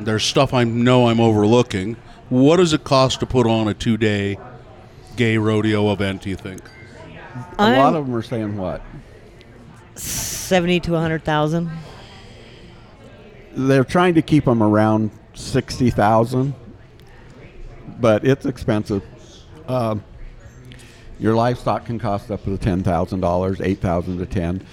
[0.00, 1.96] There's stuff I know I'm overlooking.
[2.30, 4.38] What does it cost to put on a two day
[5.16, 6.62] gay rodeo event, do you think?
[7.58, 8.82] A I'm lot of them are saying what?
[9.96, 11.70] seventy to a hundred thousand.
[13.52, 16.54] They're trying to keep them around sixty thousand,
[18.00, 19.02] but it's expensive.
[19.66, 20.04] Um,
[21.18, 24.64] your livestock can cost up to ten thousand dollars, eight thousand to ten,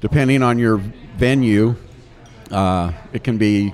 [0.00, 0.78] depending on your
[1.16, 1.76] venue.
[2.50, 3.72] Uh, it can be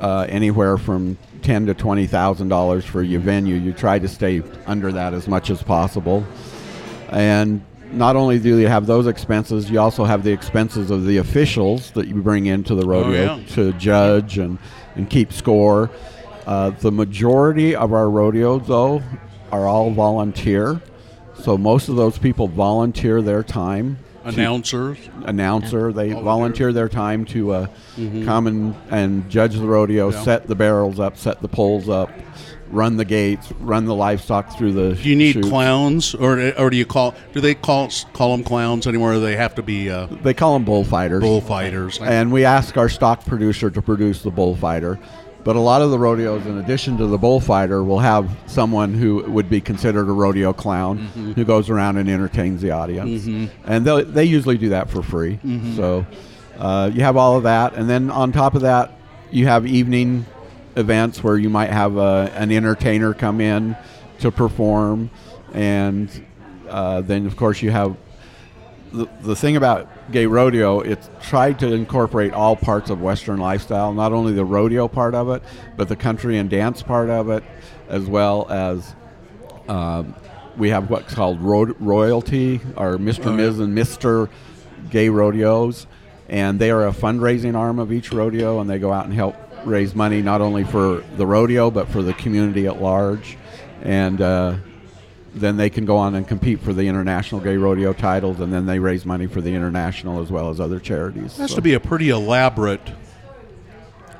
[0.00, 3.54] uh, anywhere from ten to twenty thousand dollars for your venue.
[3.56, 6.26] You try to stay under that as much as possible,
[7.10, 11.16] and not only do you have those expenses, you also have the expenses of the
[11.16, 13.46] officials that you bring into the rodeo yeah.
[13.54, 14.58] to judge and,
[14.94, 15.90] and keep score.
[16.46, 19.02] Uh, the majority of our rodeos, though,
[19.52, 20.80] are all volunteer.
[21.42, 23.98] So most of those people volunteer their time.
[24.34, 24.98] To- Announcers?
[25.24, 25.92] announcer.
[25.92, 26.22] They Volunteer.
[26.24, 27.66] volunteer their time to uh,
[28.24, 30.22] come and, and judge the rodeo, Yeah.
[30.22, 32.10] set the barrels up, set the poles up,
[32.70, 34.94] run the gates, run the livestock through the.
[34.94, 35.48] Do you need chutes.
[35.48, 39.14] clowns, or or do you call do they call call them clowns anymore?
[39.14, 41.20] Or they have to be uh, They call them bullfighters.
[41.22, 41.98] bullfighters.
[42.00, 44.98] and we ask our stock producer to produce the bullfighter.
[45.44, 49.22] But a lot of the rodeos, in addition to the bullfighter, will have someone who
[49.30, 50.98] would be considered a rodeo clown
[51.34, 53.24] who goes around and entertains the audience.
[53.64, 55.38] And they they usually do that for free.
[55.76, 56.04] So
[56.58, 57.74] uh, you have all of that.
[57.74, 58.92] And then on top of that,
[59.30, 60.26] you have evening
[60.76, 63.76] events where you might have uh, an entertainer come in
[64.20, 65.10] to perform.
[65.54, 66.10] And
[66.68, 67.96] uh, then, of course, you have
[68.92, 73.92] the, the thing about gay rodeo, it's tried to incorporate all parts of Western lifestyle,
[73.92, 75.42] not only the rodeo part of it,
[75.76, 77.44] but the country and dance part of it,
[77.88, 78.94] as well as
[79.68, 80.14] um,
[80.56, 83.34] we have what's called ro- royalty, or Mr.
[83.34, 83.58] Ms.
[83.58, 84.28] and Mr.
[84.90, 85.86] Gay Rodeos,
[86.28, 89.36] and they are a fundraising arm of each rodeo, and they go out and help
[89.64, 93.36] raise money not only for the rodeo but for the community at large,
[93.82, 94.20] and.
[94.20, 94.56] Uh,
[95.40, 98.66] then they can go on and compete for the international gay rodeo titles, and then
[98.66, 101.34] they raise money for the international as well as other charities.
[101.38, 102.80] It has So to be a pretty elaborate,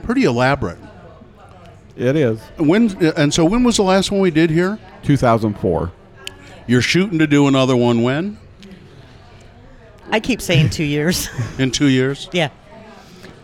[0.02, 0.78] pretty elaborate.
[1.96, 4.78] It is When and so when was the last one we did here?
[5.02, 5.90] 2004.
[6.68, 8.38] You're shooting to do another one when?
[10.11, 11.28] I keep saying two years.
[11.59, 12.28] In two years?
[12.33, 12.50] yeah.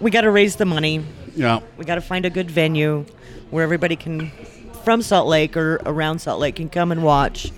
[0.01, 1.05] We got to raise the money.
[1.35, 1.61] Yeah.
[1.77, 3.05] We got to find a good venue
[3.51, 4.31] where everybody can,
[4.83, 7.51] from Salt Lake or around Salt Lake, can come and watch.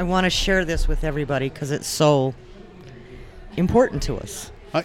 [0.00, 2.34] I want to share this with everybody because it's so
[3.58, 4.50] important to us.
[4.72, 4.82] I,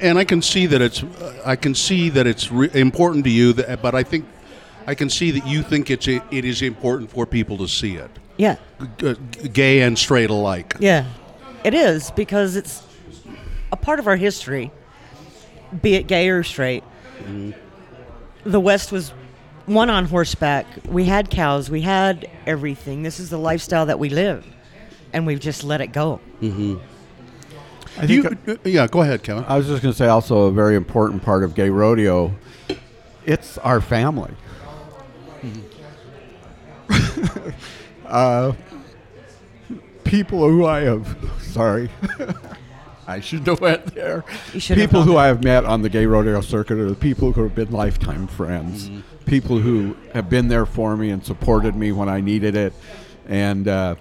[0.00, 1.02] and I can see that it's
[1.46, 3.54] I can see that it's re- important to you.
[3.54, 4.26] That, but I think
[4.86, 8.10] I can see that you think it's it is important for people to see it,
[8.36, 8.56] Yeah.
[8.98, 9.14] G-
[9.50, 10.76] gay and straight alike.
[10.78, 11.06] Yeah.
[11.64, 12.82] It is because it's
[13.72, 14.72] a part of our history,
[15.80, 16.84] be it gay or straight.
[17.20, 17.52] Mm-hmm.
[18.44, 19.14] The West was
[19.70, 20.66] won on horseback.
[20.88, 21.70] We had cows.
[21.70, 23.02] We had everything.
[23.02, 24.44] This is the lifestyle that we live,
[25.12, 26.20] and we've just let it go.
[26.42, 29.44] I think You, uh, yeah, go ahead, Kevin.
[29.46, 32.34] I was just going to say also a very important part of gay rodeo.
[33.24, 34.32] It's our family.
[38.06, 38.52] uh,
[40.04, 41.90] people who I have, sorry,
[43.06, 44.24] I shouldn't have went there.
[44.52, 45.16] You shouldn't have people who.
[45.16, 48.26] I have met on the gay rodeo circuit are the people who have been lifetime
[48.26, 48.90] friends.
[49.26, 52.72] People who have been there for me and supported me when I needed it,
[53.28, 53.94] and uh,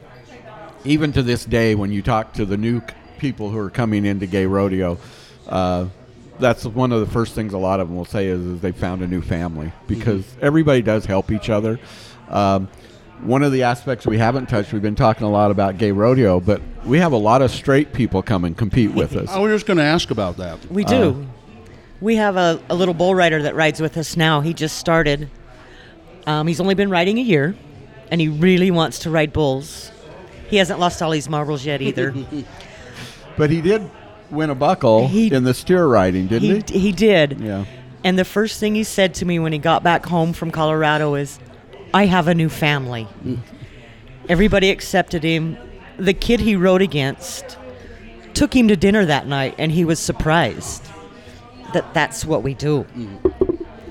[0.86, 2.82] even to this day, when you talk to the new
[3.20, 4.98] people who are coming into gay rodeo,
[5.48, 5.86] uh,
[6.40, 8.72] that's one of the first things a lot of them will say is, is they
[8.72, 11.80] found a new family because everybody does help each other.
[12.30, 12.70] Um,
[13.22, 16.40] one of the aspects we haven't touched, we've been talking a lot about gay rodeo,
[16.40, 19.30] but we have a lot of straight people come and compete with us.
[19.30, 20.66] I was just going to ask about that.
[20.72, 21.28] We do.
[22.02, 24.42] We have a, a little bull rider that rides with us now.
[24.42, 25.30] He just started.
[26.26, 27.56] Um, he's only been riding a year,
[28.12, 29.92] and he really wants to ride bulls.
[30.50, 32.14] He hasn't lost all his marbles yet either.
[33.38, 33.90] But he did
[34.30, 36.80] win a buckle He- in the steer riding, didn't he he?
[36.88, 37.40] he did.
[37.40, 37.64] Yeah.
[38.04, 41.16] And the first thing he said to me when he got back home from Colorado
[41.16, 41.40] is,
[41.94, 43.08] "I have a new family."
[44.30, 45.58] Everybody accepted him.
[45.98, 47.58] The kid he rode against
[48.34, 50.84] took him to dinner that night, and he was surprised
[51.74, 52.86] that that's what we do.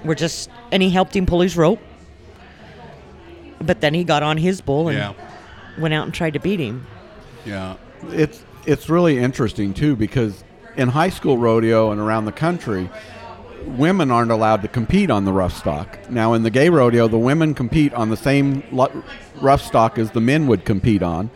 [0.05, 1.81] We're just, and he helped him pull his rope.
[3.61, 5.13] But then he got on his bull and Yeah.
[5.79, 6.87] went out and tried to beat him.
[7.45, 7.75] Yeah.
[8.11, 10.45] It's it's really interesting too because
[10.77, 12.89] in high school rodeo and around the country,
[13.67, 15.99] women aren't allowed to compete on the rough stock.
[16.11, 18.63] Now in the gay rodeo, the women compete on the same
[19.41, 21.31] rough stock as the men would compete on.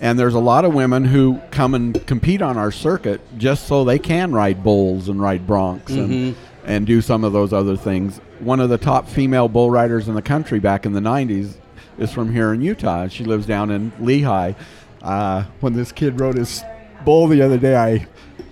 [0.00, 3.84] And there's a lot of women who come and compete on our circuit just so
[3.84, 8.18] they can ride bulls and ride broncs and, and do some of those other things.
[8.38, 11.54] One of the top female bull riders in the country back in the 90s
[11.98, 13.08] is from here in Utah.
[13.08, 14.54] She lives down in Lehi.
[15.02, 16.62] Uh, when this kid rode his
[17.04, 18.06] bull the other day, I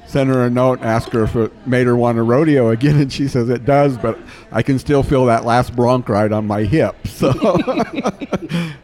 [0.07, 3.01] sent her a note and asked her if it made her want to rodeo again,
[3.01, 4.19] and she says it does, but
[4.53, 6.95] I can still feel that last bronc ride on my hip.
[7.07, 7.33] So,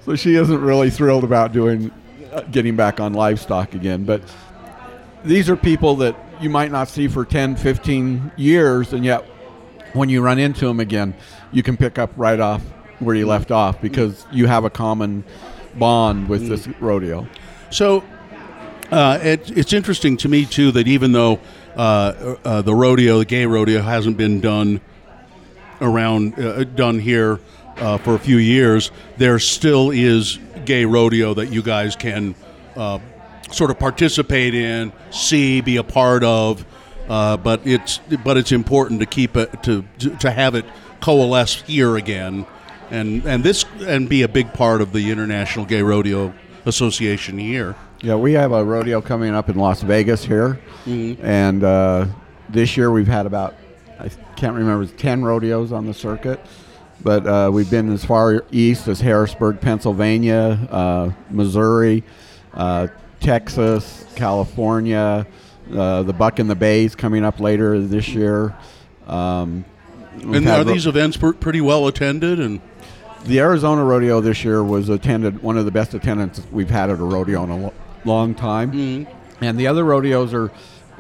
[0.00, 1.92] so she isn't really thrilled about doing
[2.50, 4.04] getting back on livestock again.
[4.04, 4.22] But
[5.24, 9.24] these are people that you might not see for 10, 15 years, and yet
[9.92, 11.14] when you run into them again,
[11.52, 12.62] you can pick up right off
[12.98, 15.24] where you left off because you have a common
[15.74, 17.26] bond with this rodeo.
[17.70, 18.04] So
[18.90, 21.40] uh, it, it's interesting to me too that even though
[21.76, 24.80] uh, uh, the rodeo, the gay rodeo, hasn't been done
[25.80, 27.40] around uh, done here
[27.76, 32.34] uh, for a few years, there still is gay rodeo that you guys can
[32.76, 32.98] uh,
[33.50, 36.64] sort of participate in, see, be a part of.
[37.08, 39.84] Uh, but it's but it's important to keep it to
[40.20, 40.64] to have it
[41.00, 42.46] coalesce here again,
[42.90, 46.32] and and this and be a big part of the International Gay Rodeo
[46.64, 47.74] Association here.
[48.02, 51.24] Yeah, we have a rodeo coming up in Las Vegas here, Mm-hmm.
[51.26, 52.06] and uh,
[52.48, 53.54] this year we've had about
[53.98, 56.40] I can't remember ten rodeos on the circuit,
[57.02, 62.02] but uh, we've been as far east as Harrisburg, Pennsylvania, uh, Missouri,
[62.54, 62.88] uh,
[63.20, 65.26] Texas, California.
[65.72, 68.54] Uh, the Buck in the Bays coming up later this year.
[69.06, 69.64] Um,
[70.36, 72.40] And are these events pr- pretty well attended?
[72.40, 72.60] And
[73.24, 76.98] the Arizona rodeo this year was attended one of the best attendance we've had at
[76.98, 79.06] a rodeo in a lo- long time.
[79.40, 80.50] And the other rodeos are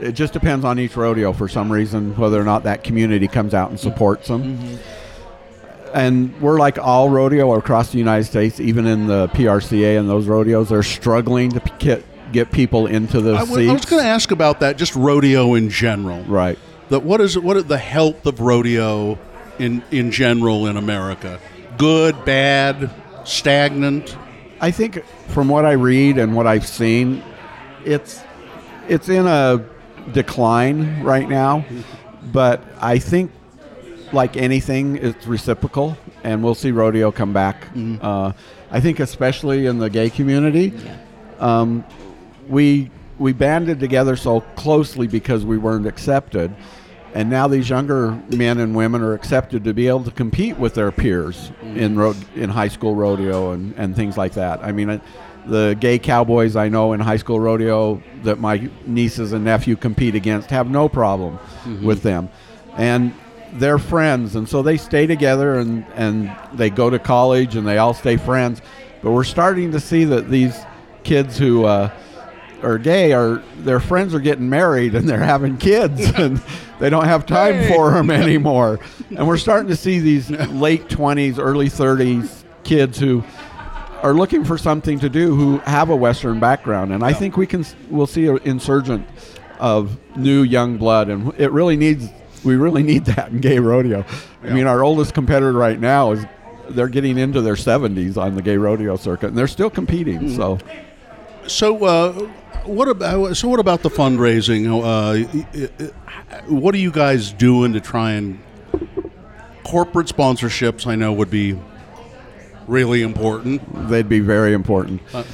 [0.00, 3.52] it just depends on each rodeo for some reason whether or not that community comes
[3.54, 4.58] out and supports them.
[5.94, 10.26] And we're like all rodeo across the United States, even in the PRCA and those
[10.26, 13.50] rodeos, they're struggling to get get people into the I seats.
[13.50, 16.22] w- I was going to ask about that, just rodeo in general.
[16.24, 16.58] right.
[16.88, 19.18] That what is what is the health of rodeo
[19.58, 21.38] in in general in America?
[21.78, 22.90] Good, bad,
[23.24, 24.16] stagnant.
[24.60, 27.22] I think from what I read and what I've seen,
[27.84, 28.20] it's
[28.88, 29.62] it's in a
[30.12, 31.64] decline right now.
[32.32, 33.32] But I think,
[34.12, 37.66] like anything, it's reciprocal, and we'll see rodeo come back.
[38.00, 38.32] Uh,
[38.70, 40.72] I think, especially in the gay community,
[41.38, 41.84] um,
[42.48, 46.54] we we banded together so closely because we weren't accepted.
[47.14, 50.74] And now these younger men and women are accepted to be able to compete with
[50.74, 54.64] their peers in ro- in high school rodeo and, and things like that.
[54.64, 54.98] I mean, uh,
[55.46, 60.14] the gay cowboys I know in high school rodeo that my nieces and nephew compete
[60.14, 61.38] against have no problem
[61.82, 62.30] with them,
[62.76, 63.12] and
[63.52, 67.78] they're friends, and so they stay together and and they go to college and they
[67.78, 68.62] all stay friends.
[69.02, 70.56] But we're starting to see that these
[71.04, 71.90] kids who uh,
[72.62, 76.40] are gay are their friends are getting married and they're having kids and
[76.78, 78.80] they don't have time for them anymore.
[79.10, 83.24] And we're starting to see these late 20s, early 30s kids who
[84.02, 86.92] are looking for something to do who have a Western background.
[86.92, 89.06] And I think we can we'll see an insurgent
[89.58, 92.08] of new young blood, and it really needs
[92.44, 94.04] we really need that in gay rodeo.
[94.42, 96.24] I mean, our oldest competitor right now is
[96.70, 100.28] they're getting into their 70s on the gay rodeo circuit, and they're still competing.
[100.34, 100.58] So.
[101.46, 102.12] So uh,
[102.64, 104.66] what about so what about the fundraising?
[104.68, 105.90] Uh, y-
[106.46, 108.38] what are you guys doing to try and
[109.64, 110.86] corporate sponsorships?
[110.86, 111.58] I know would be
[112.68, 113.88] really important.
[113.88, 115.02] they'd be very important.
[115.12, 115.24] Uh,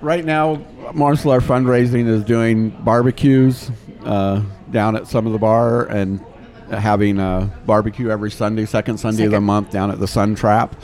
[0.00, 3.70] right now, Martial Art Fundraising is doing barbecues
[4.04, 6.24] uh, down at some of the bar and
[6.70, 10.74] having a barbecue every Sunday, second Sunday of the month down at the Sun Trapp.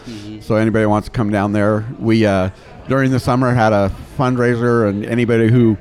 [0.41, 2.51] So anybody wants to come down there, we uh,
[2.89, 5.77] during the summer had a fundraiser, and anybody who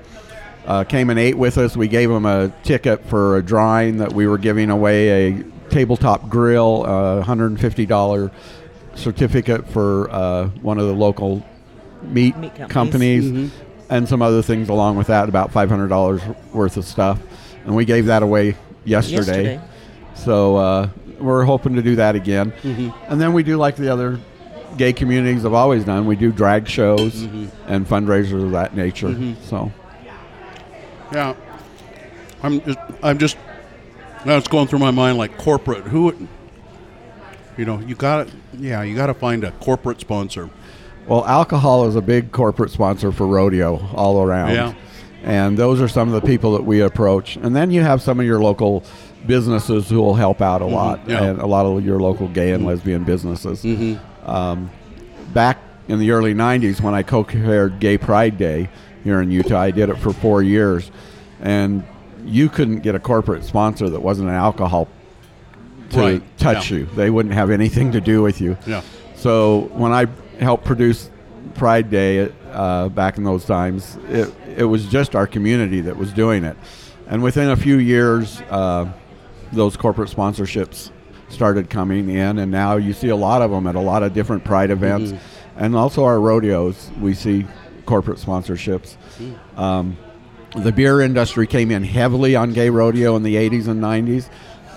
[0.66, 4.12] uh, came and ate with us, we gave them a ticket for a drawing that
[4.14, 8.32] we were giving away a tabletop grill, a $150
[8.96, 11.46] certificate for uh, one of the local
[12.04, 13.26] meat, Meat companies.
[13.26, 13.52] companies.
[13.90, 16.22] And some other things along with that, about five hundred dollars
[16.54, 17.20] worth of stuff,
[17.66, 19.44] and we gave that away yesterday.
[19.44, 19.62] Yesterday.
[20.16, 22.90] So uh, we're hoping to do that again, mm-hmm.
[23.12, 24.20] and then we do like the other
[24.78, 26.06] gay communities have always done.
[26.06, 27.48] We do drag shows mm-hmm.
[27.72, 29.10] and fundraisers of that nature.
[29.10, 29.44] Mm-hmm.
[29.44, 29.72] So
[31.12, 31.36] Yeah,
[32.44, 33.38] I'm just, I'm just
[34.26, 35.84] now it's going through my mind like corporate.
[35.84, 36.28] Who, would-
[37.58, 40.50] you know, you got to yeah, you got to find a corporate sponsor.
[41.08, 44.52] Well, alcohol is a big corporate sponsor for rodeo all around.
[44.54, 44.74] Yeah.
[45.24, 47.38] And those are some of the people that we approach.
[47.38, 48.84] And then you have some of your local
[49.26, 51.10] businesses who will help out a lot, Mm-hmm.
[51.10, 51.16] yeah.
[51.20, 51.26] Mm-hmm.
[51.32, 53.66] and a lot of your local gay and lesbian businesses.
[54.26, 54.70] Um,
[55.34, 58.70] back in the early 90s, when I co chaired Gay Pride Day
[59.04, 60.92] here in Utah, I did it for four years.
[61.42, 61.84] And
[62.26, 64.88] you couldn't get a corporate sponsor that wasn't an alcohol
[65.92, 66.80] to Right, touch yeah.
[66.80, 66.86] you.
[66.96, 68.58] They wouldn't have anything to do with you.
[68.68, 68.82] Yeah.
[69.16, 70.08] So when I
[70.40, 71.10] helped produce
[71.56, 76.12] Pride Day uh, back in those times, it, it was just our community that was
[76.14, 76.58] doing it.
[77.08, 78.92] And within a few years, uh,
[79.52, 80.92] those corporate sponsorships
[81.30, 84.14] started coming in, and now you see a lot of them at a lot of
[84.14, 85.12] different Pride events,
[85.56, 86.90] and also our rodeos.
[87.00, 87.46] We see
[87.86, 88.98] corporate sponsorships.
[89.58, 89.98] Um,
[90.56, 94.30] the beer industry came in heavily on gay rodeo in the 80s and 90s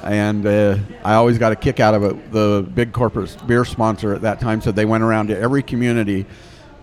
[0.03, 2.33] and uh, i always got a kick out of it.
[2.33, 6.27] The big corporate beer sponsor at that time said they went around to every community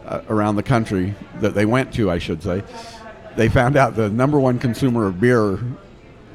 [0.06, 2.64] uh, around the country that they went to i should say.
[3.36, 5.60] They found out the number one consumer of beer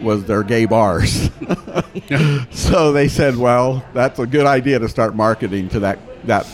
[0.00, 1.30] was their gay bars.
[2.50, 6.46] So they said well that's a good idea to start marketing to that that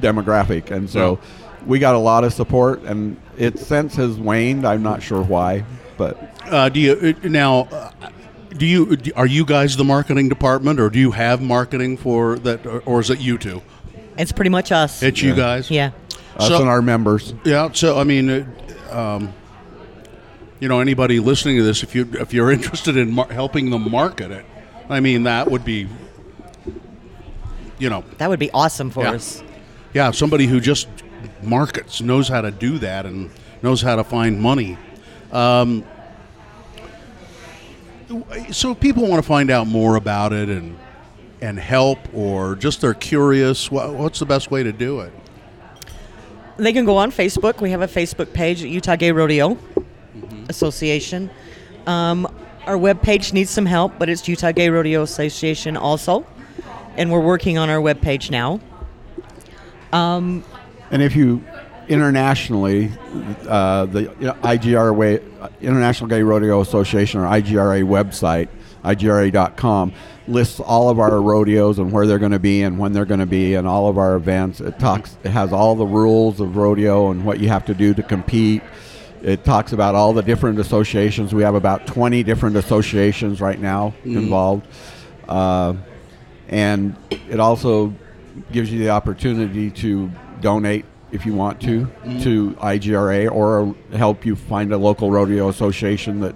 [0.00, 0.70] demographic.
[0.70, 1.18] And so
[1.66, 4.66] we got a lot of support and it since has waned.
[4.66, 5.64] I'm not sure why
[5.96, 7.68] but Uh, do you uh, now?
[8.56, 12.66] Do you are you guys the marketing department, or do you have marketing for that,
[12.66, 13.62] or, or is it you two?
[14.18, 15.02] It's pretty much us.
[15.02, 15.70] It's you guys.
[15.70, 15.92] yeah.
[16.36, 17.70] us So- and our members Yeah.
[17.72, 18.44] So I mean, uh,
[18.96, 19.32] um,
[20.60, 23.90] you know, anybody listening to this, if you if you're interested in mar- helping them
[23.90, 24.44] market it,
[24.88, 25.88] I mean, that would be,
[27.78, 29.12] you know, That would be awesome for Yeah.
[29.12, 29.42] us.
[29.94, 30.88] yeah, somebody who just
[31.42, 33.30] markets knows how to do that and
[33.62, 34.76] knows how to find money.
[35.32, 35.84] Um,
[38.50, 40.78] so if people want to find out more about it and
[41.42, 43.70] and help, or just they're curious.
[43.70, 45.12] What, what's the best way to do it?
[46.56, 47.60] They can go on Facebook.
[47.60, 49.58] We have a Facebook page at Utah Gay Rodeo
[50.48, 51.30] Association.
[51.86, 52.32] Um,
[52.66, 56.24] our webpage needs some help, but it's Utah Gay Rodeo Association also.
[56.96, 58.60] And we're working on our webpage now.
[60.92, 61.44] And if you
[61.92, 62.90] internationally,
[63.46, 64.04] uh, the
[64.42, 68.48] IGRA, International Gay Rodeo Association or IGRA website,
[68.82, 69.92] IGRA.com,
[70.26, 73.20] lists all of our rodeos and where they're going to be and when they're going
[73.20, 74.60] to be and all of our events.
[74.60, 77.92] It talks, it has all the rules of rodeo and what you have to do
[77.92, 78.62] to compete.
[79.20, 81.34] It talks about all the different associations.
[81.34, 84.66] We have about 20 different associations right now involved.
[85.28, 85.74] Uh,
[86.48, 87.94] and it also
[88.50, 91.86] gives you the opportunity to donate if you want to
[92.22, 96.34] to IGRA or help you find a local rodeo association that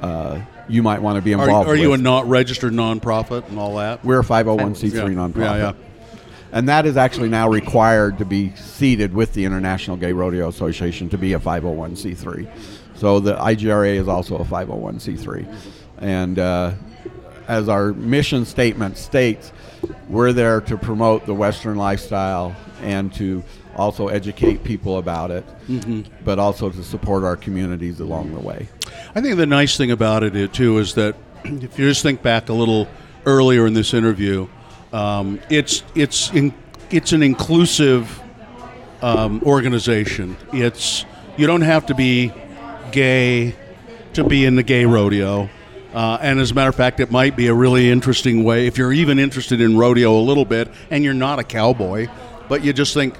[0.00, 3.58] uh, you might want to be Are, involved are you a not registered nonprofit and
[3.58, 4.04] all that?
[4.04, 5.36] We're a 501c3 nonprofit.
[5.36, 5.72] Yeah, yeah.
[6.52, 11.08] And that is actually now required to be seated with the International Gay Rodeo Association
[11.10, 12.48] to be a 501c3.
[12.94, 15.52] So the IGRA is also a 501c3.
[15.98, 16.74] And uh,
[17.48, 19.52] as our mission statement states,
[20.08, 23.42] we're there to promote the Western lifestyle and to
[23.76, 25.44] also educate people about it,
[26.24, 28.68] but also to support our communities along the way.
[29.14, 32.22] I think the nice thing about it uh, too is that if you just think
[32.22, 32.88] back a little
[33.26, 34.48] earlier in this interview,
[34.92, 36.54] um, it's it's in,
[36.90, 38.20] it's an inclusive
[39.02, 40.36] um, organization.
[40.52, 41.04] It's
[41.36, 42.32] you don't have to be
[42.92, 43.56] gay
[44.14, 45.50] to be in the gay rodeo.
[45.92, 48.78] Uh, and as a matter of fact, it might be a really interesting way if
[48.78, 52.08] you're even interested in rodeo a little bit, and you're not a cowboy,
[52.48, 53.14] but you just think,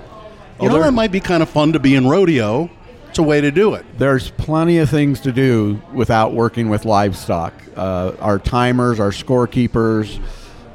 [0.61, 2.71] you know, that might be kind of fun to be in rodeo.
[3.09, 3.87] It's a way to do it.
[3.97, 7.55] There's plenty of things to do without working with livestock.
[7.77, 10.21] Uh, our timers, our scorekeepers,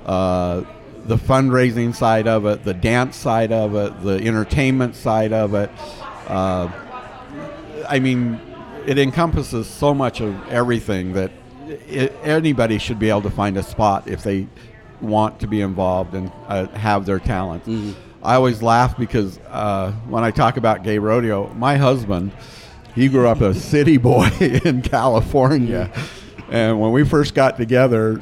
[0.05, 0.63] uh,
[1.05, 5.69] the fundraising side of it, the dance side of it, the entertainment side of it.
[6.27, 6.71] Uh,
[7.87, 8.39] I mean,
[8.85, 11.31] it encompasses so much of everything that
[11.67, 14.47] it, anybody should be able to find a spot if they
[15.01, 17.63] want to be involved and uh, have their talent.
[18.21, 22.31] I always laugh because uh, when I talk about gay rodeo, my husband,
[22.93, 25.91] he grew up a city boy in California,
[26.49, 28.21] and when we first got together,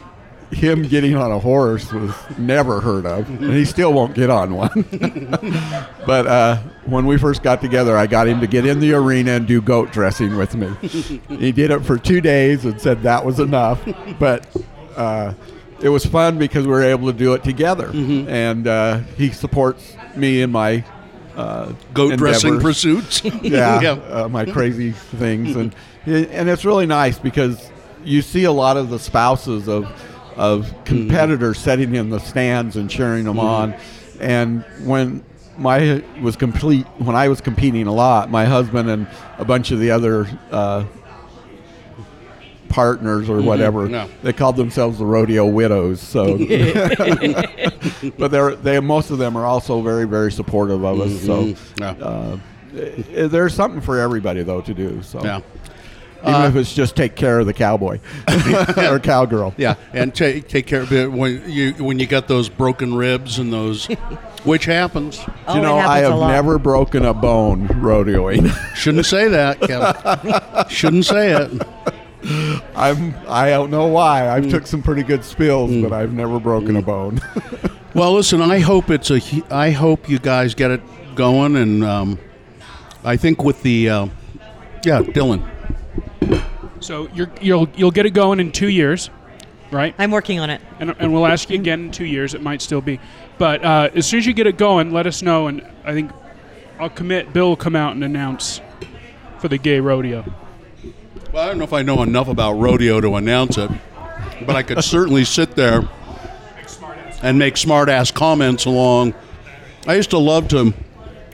[0.52, 4.54] him getting on a horse was never heard of, and he still won't get on
[4.54, 4.86] one.
[6.06, 9.32] but uh, when we first got together, I got him to get in the arena
[9.32, 10.70] and do goat dressing with me.
[11.38, 13.82] he did it for two days and said that was enough,
[14.20, 14.46] but.
[14.96, 15.34] Uh,
[15.82, 19.96] it was fun because we were able to do it together, and uh, he supports
[20.16, 20.84] me in my
[21.36, 23.24] uh, Goat dressing pursuits.
[23.42, 23.92] yeah, Yeah.
[23.92, 25.76] Uh, my crazy things, and
[26.06, 27.70] and it's really nice because
[28.04, 29.86] you see a lot of the spouses of
[30.36, 33.76] of competitors sitting in the stands and cheering them on,
[34.20, 35.24] and when
[35.58, 39.08] my was complete when I was competing a lot, my husband and
[39.38, 40.28] a bunch of the other.
[42.70, 44.08] Partners or whatever No.
[44.24, 46.38] they called themselves the rodeo widows so
[48.18, 51.92] but they're they most of them are also very very supportive of us so Yeah.
[51.92, 52.38] uh,
[52.74, 55.02] there's something for everybody though to do.
[55.02, 55.40] So Yeah.
[56.24, 58.00] even Uh, if it's just take care of the cowboy
[58.78, 59.54] or cowgirl.
[59.58, 63.38] Yeah, and take take care of it when you when you got those broken ribs
[63.40, 63.86] and those,
[64.44, 65.22] which happens.
[65.48, 68.52] Oh, you know, it I have never broken a bone rodeoing.
[68.76, 70.70] Shouldn't say that, Kevin.
[70.70, 71.52] Shouldn't say it.
[72.76, 74.22] I'm I don't know why.
[74.22, 74.30] Mm.
[74.30, 77.22] I've took some pretty good spills, but I've never broken a bone.
[77.98, 79.20] Well, listen, I hope it's a.
[79.50, 80.82] I hope you guys get it
[81.16, 82.20] going, and um,
[83.04, 84.08] I think with the, uh,
[84.86, 85.44] yeah, Dylan.
[86.80, 89.10] So you're, you'll you'll get it going in two years,
[89.72, 89.96] right?
[89.98, 90.62] I'm working on it.
[90.80, 92.36] And, and we'll ask you again in two years.
[92.36, 93.00] It might still be,
[93.40, 95.48] but uh, as soon as you get it going, let us know.
[95.48, 96.12] And I think
[96.78, 97.34] I'll commit.
[97.34, 98.62] Bill will come out and announce
[99.40, 100.24] for the gay rodeo.
[101.38, 103.70] Well, I don't know if I know enough about rodeo to announce it,
[104.48, 105.88] but I could certainly sit there
[107.22, 109.14] and make smart ass comments along.
[109.86, 110.74] I used to love to,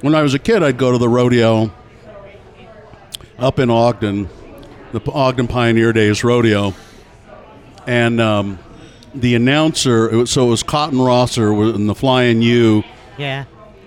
[0.02, 1.72] when I was a kid, I'd go to the rodeo
[3.40, 4.28] up in Ogden,
[4.92, 6.74] the Ogden Pioneer Days Rodeo,
[7.88, 8.60] and um,
[9.16, 12.84] the announcer, it was, so it was Cotton Rosser in the Flying U
[13.18, 13.46] Yeah.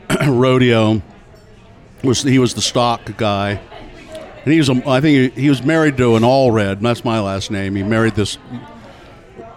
[0.26, 1.02] rodeo.
[2.02, 3.60] Was he was the stock guy,
[4.46, 6.80] and he was a, I think he, he was married to an Allred.
[6.80, 7.74] That's my last name.
[7.74, 8.38] He married this,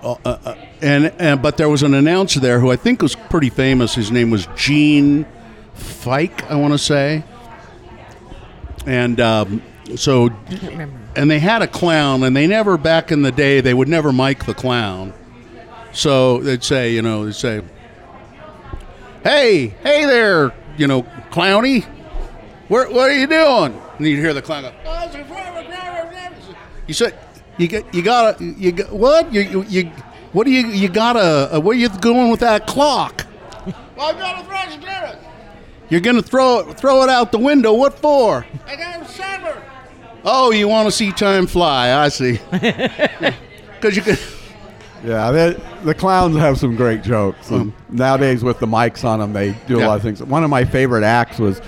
[0.02, 3.16] uh, uh, uh, and and but there was an announcer there who I think was
[3.16, 3.94] pretty famous.
[3.94, 5.28] His name was Gene
[5.76, 7.24] Fike, I want to say,
[8.88, 9.62] and um,
[9.96, 10.32] so
[11.16, 14.12] and they had a clown, and they never back in the day they would never
[14.12, 15.14] mic the clown.
[15.92, 17.62] So they'd say, you know, they'd say,
[19.24, 21.86] hey, hey there, you know, clowny,
[22.70, 23.80] where, what are you doing?
[23.98, 26.36] And you'd hear the clown go, "Oh, a forever, forever, forever."
[26.88, 27.18] you said,
[27.58, 29.34] you got, you gotta, you got, what?
[29.34, 29.84] You, you, you,
[30.32, 33.26] what do you, you got a, uh, where you going with that clock?
[33.66, 34.56] well, I gotta throw
[35.10, 35.20] it.
[35.90, 37.74] You're gonna throw it, throw it out the window.
[37.74, 38.46] What for?
[38.68, 39.62] I got a sever.
[40.24, 41.92] Oh, you want to see time fly?
[41.92, 42.40] I see.
[43.80, 44.20] Because you could.
[45.06, 45.54] yeah, they,
[45.86, 47.50] the clowns have some great jokes.
[47.50, 49.88] And nowadays, with the mics on them, they do a Yeah.
[49.88, 50.22] lot of things.
[50.22, 51.62] One of my favorite acts was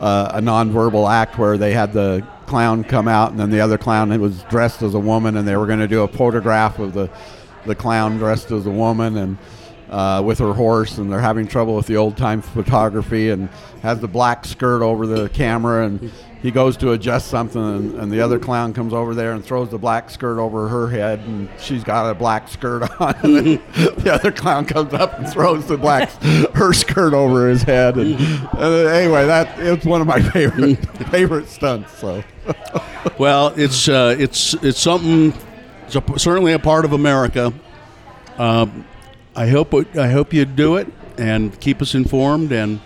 [0.00, 3.78] uh, a nonverbal act where they had the clown come out, and then the other
[3.78, 6.92] clown was dressed as a woman, and they were going to do a photograph of
[6.92, 7.10] the
[7.66, 9.38] the clown dressed as a woman and
[9.90, 13.48] uh, with her horse, and they're having trouble with the old time photography, and
[13.82, 16.12] has the black skirt over the camera, and
[16.46, 19.68] he goes to adjust something, and, and the other clown comes over there and throws
[19.68, 23.62] the black skirt over her head, and she's got a black skirt on, and then
[23.74, 26.08] the other clown comes up and throws the black
[26.54, 30.76] her skirt over his head, and, and anyway, that it's one of my favorite
[31.10, 31.98] favorite stunts.
[31.98, 32.22] So.
[33.18, 35.34] Well, it's uh, it's it's something.
[35.86, 37.52] It's a, certainly a part of America.
[38.38, 38.86] Um,
[39.34, 40.86] I hope I hope you do it
[41.18, 42.78] and keep us informed and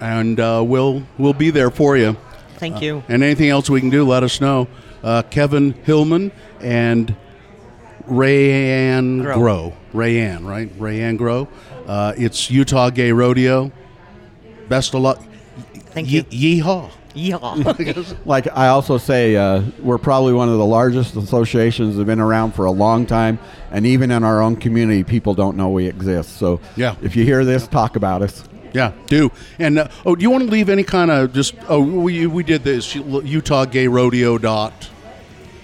[0.00, 2.16] and uh, we'll we'll be there for you.
[2.56, 3.02] Thank you.
[3.08, 4.68] And anything else we can do, let us know.
[5.02, 7.14] Uh, Kevin Hillman and
[8.06, 9.38] Reann Grow.
[9.38, 9.72] Grow.
[9.92, 10.70] Reann, right?
[10.78, 11.48] Reann Grow.
[11.86, 13.70] Uh, it's Utah Gay Rodeo.
[14.68, 15.22] Best of luck.
[15.90, 16.62] Thank Ye- you.
[16.62, 16.90] Yeehaw.
[17.14, 18.16] Yeehaw.
[18.26, 22.20] Like I also say, uh, we're probably one of the largest associations that have been
[22.20, 23.38] around for a long time,
[23.70, 26.36] and even in our own community, people don't know we exist.
[26.38, 26.96] So, Yeah.
[27.02, 28.42] if you hear this, talk about us.
[28.74, 29.30] Yeah, do.
[29.58, 31.54] And uh, oh, do you want to leave any kind of just?
[31.68, 34.90] Oh, we we did this Utah Gay Rodeo dot.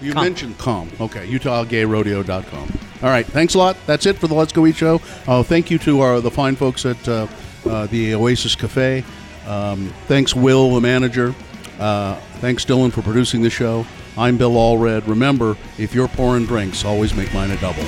[0.01, 0.25] You Com.
[0.25, 0.91] mentioned com.
[0.99, 2.79] Okay, UtahGayRodeo.com.
[3.03, 3.77] All right, thanks a lot.
[3.87, 5.01] That's it for the Let's Go Eat show.
[5.27, 7.27] Uh, thank you to our the fine folks at uh,
[7.67, 9.05] uh, the Oasis Cafe.
[9.47, 11.35] Um, thanks, Will, the manager.
[11.79, 13.85] Uh, thanks, Dylan, for producing the show.
[14.17, 15.07] I'm Bill Allred.
[15.07, 17.85] Remember, if you're pouring drinks, always make mine a double.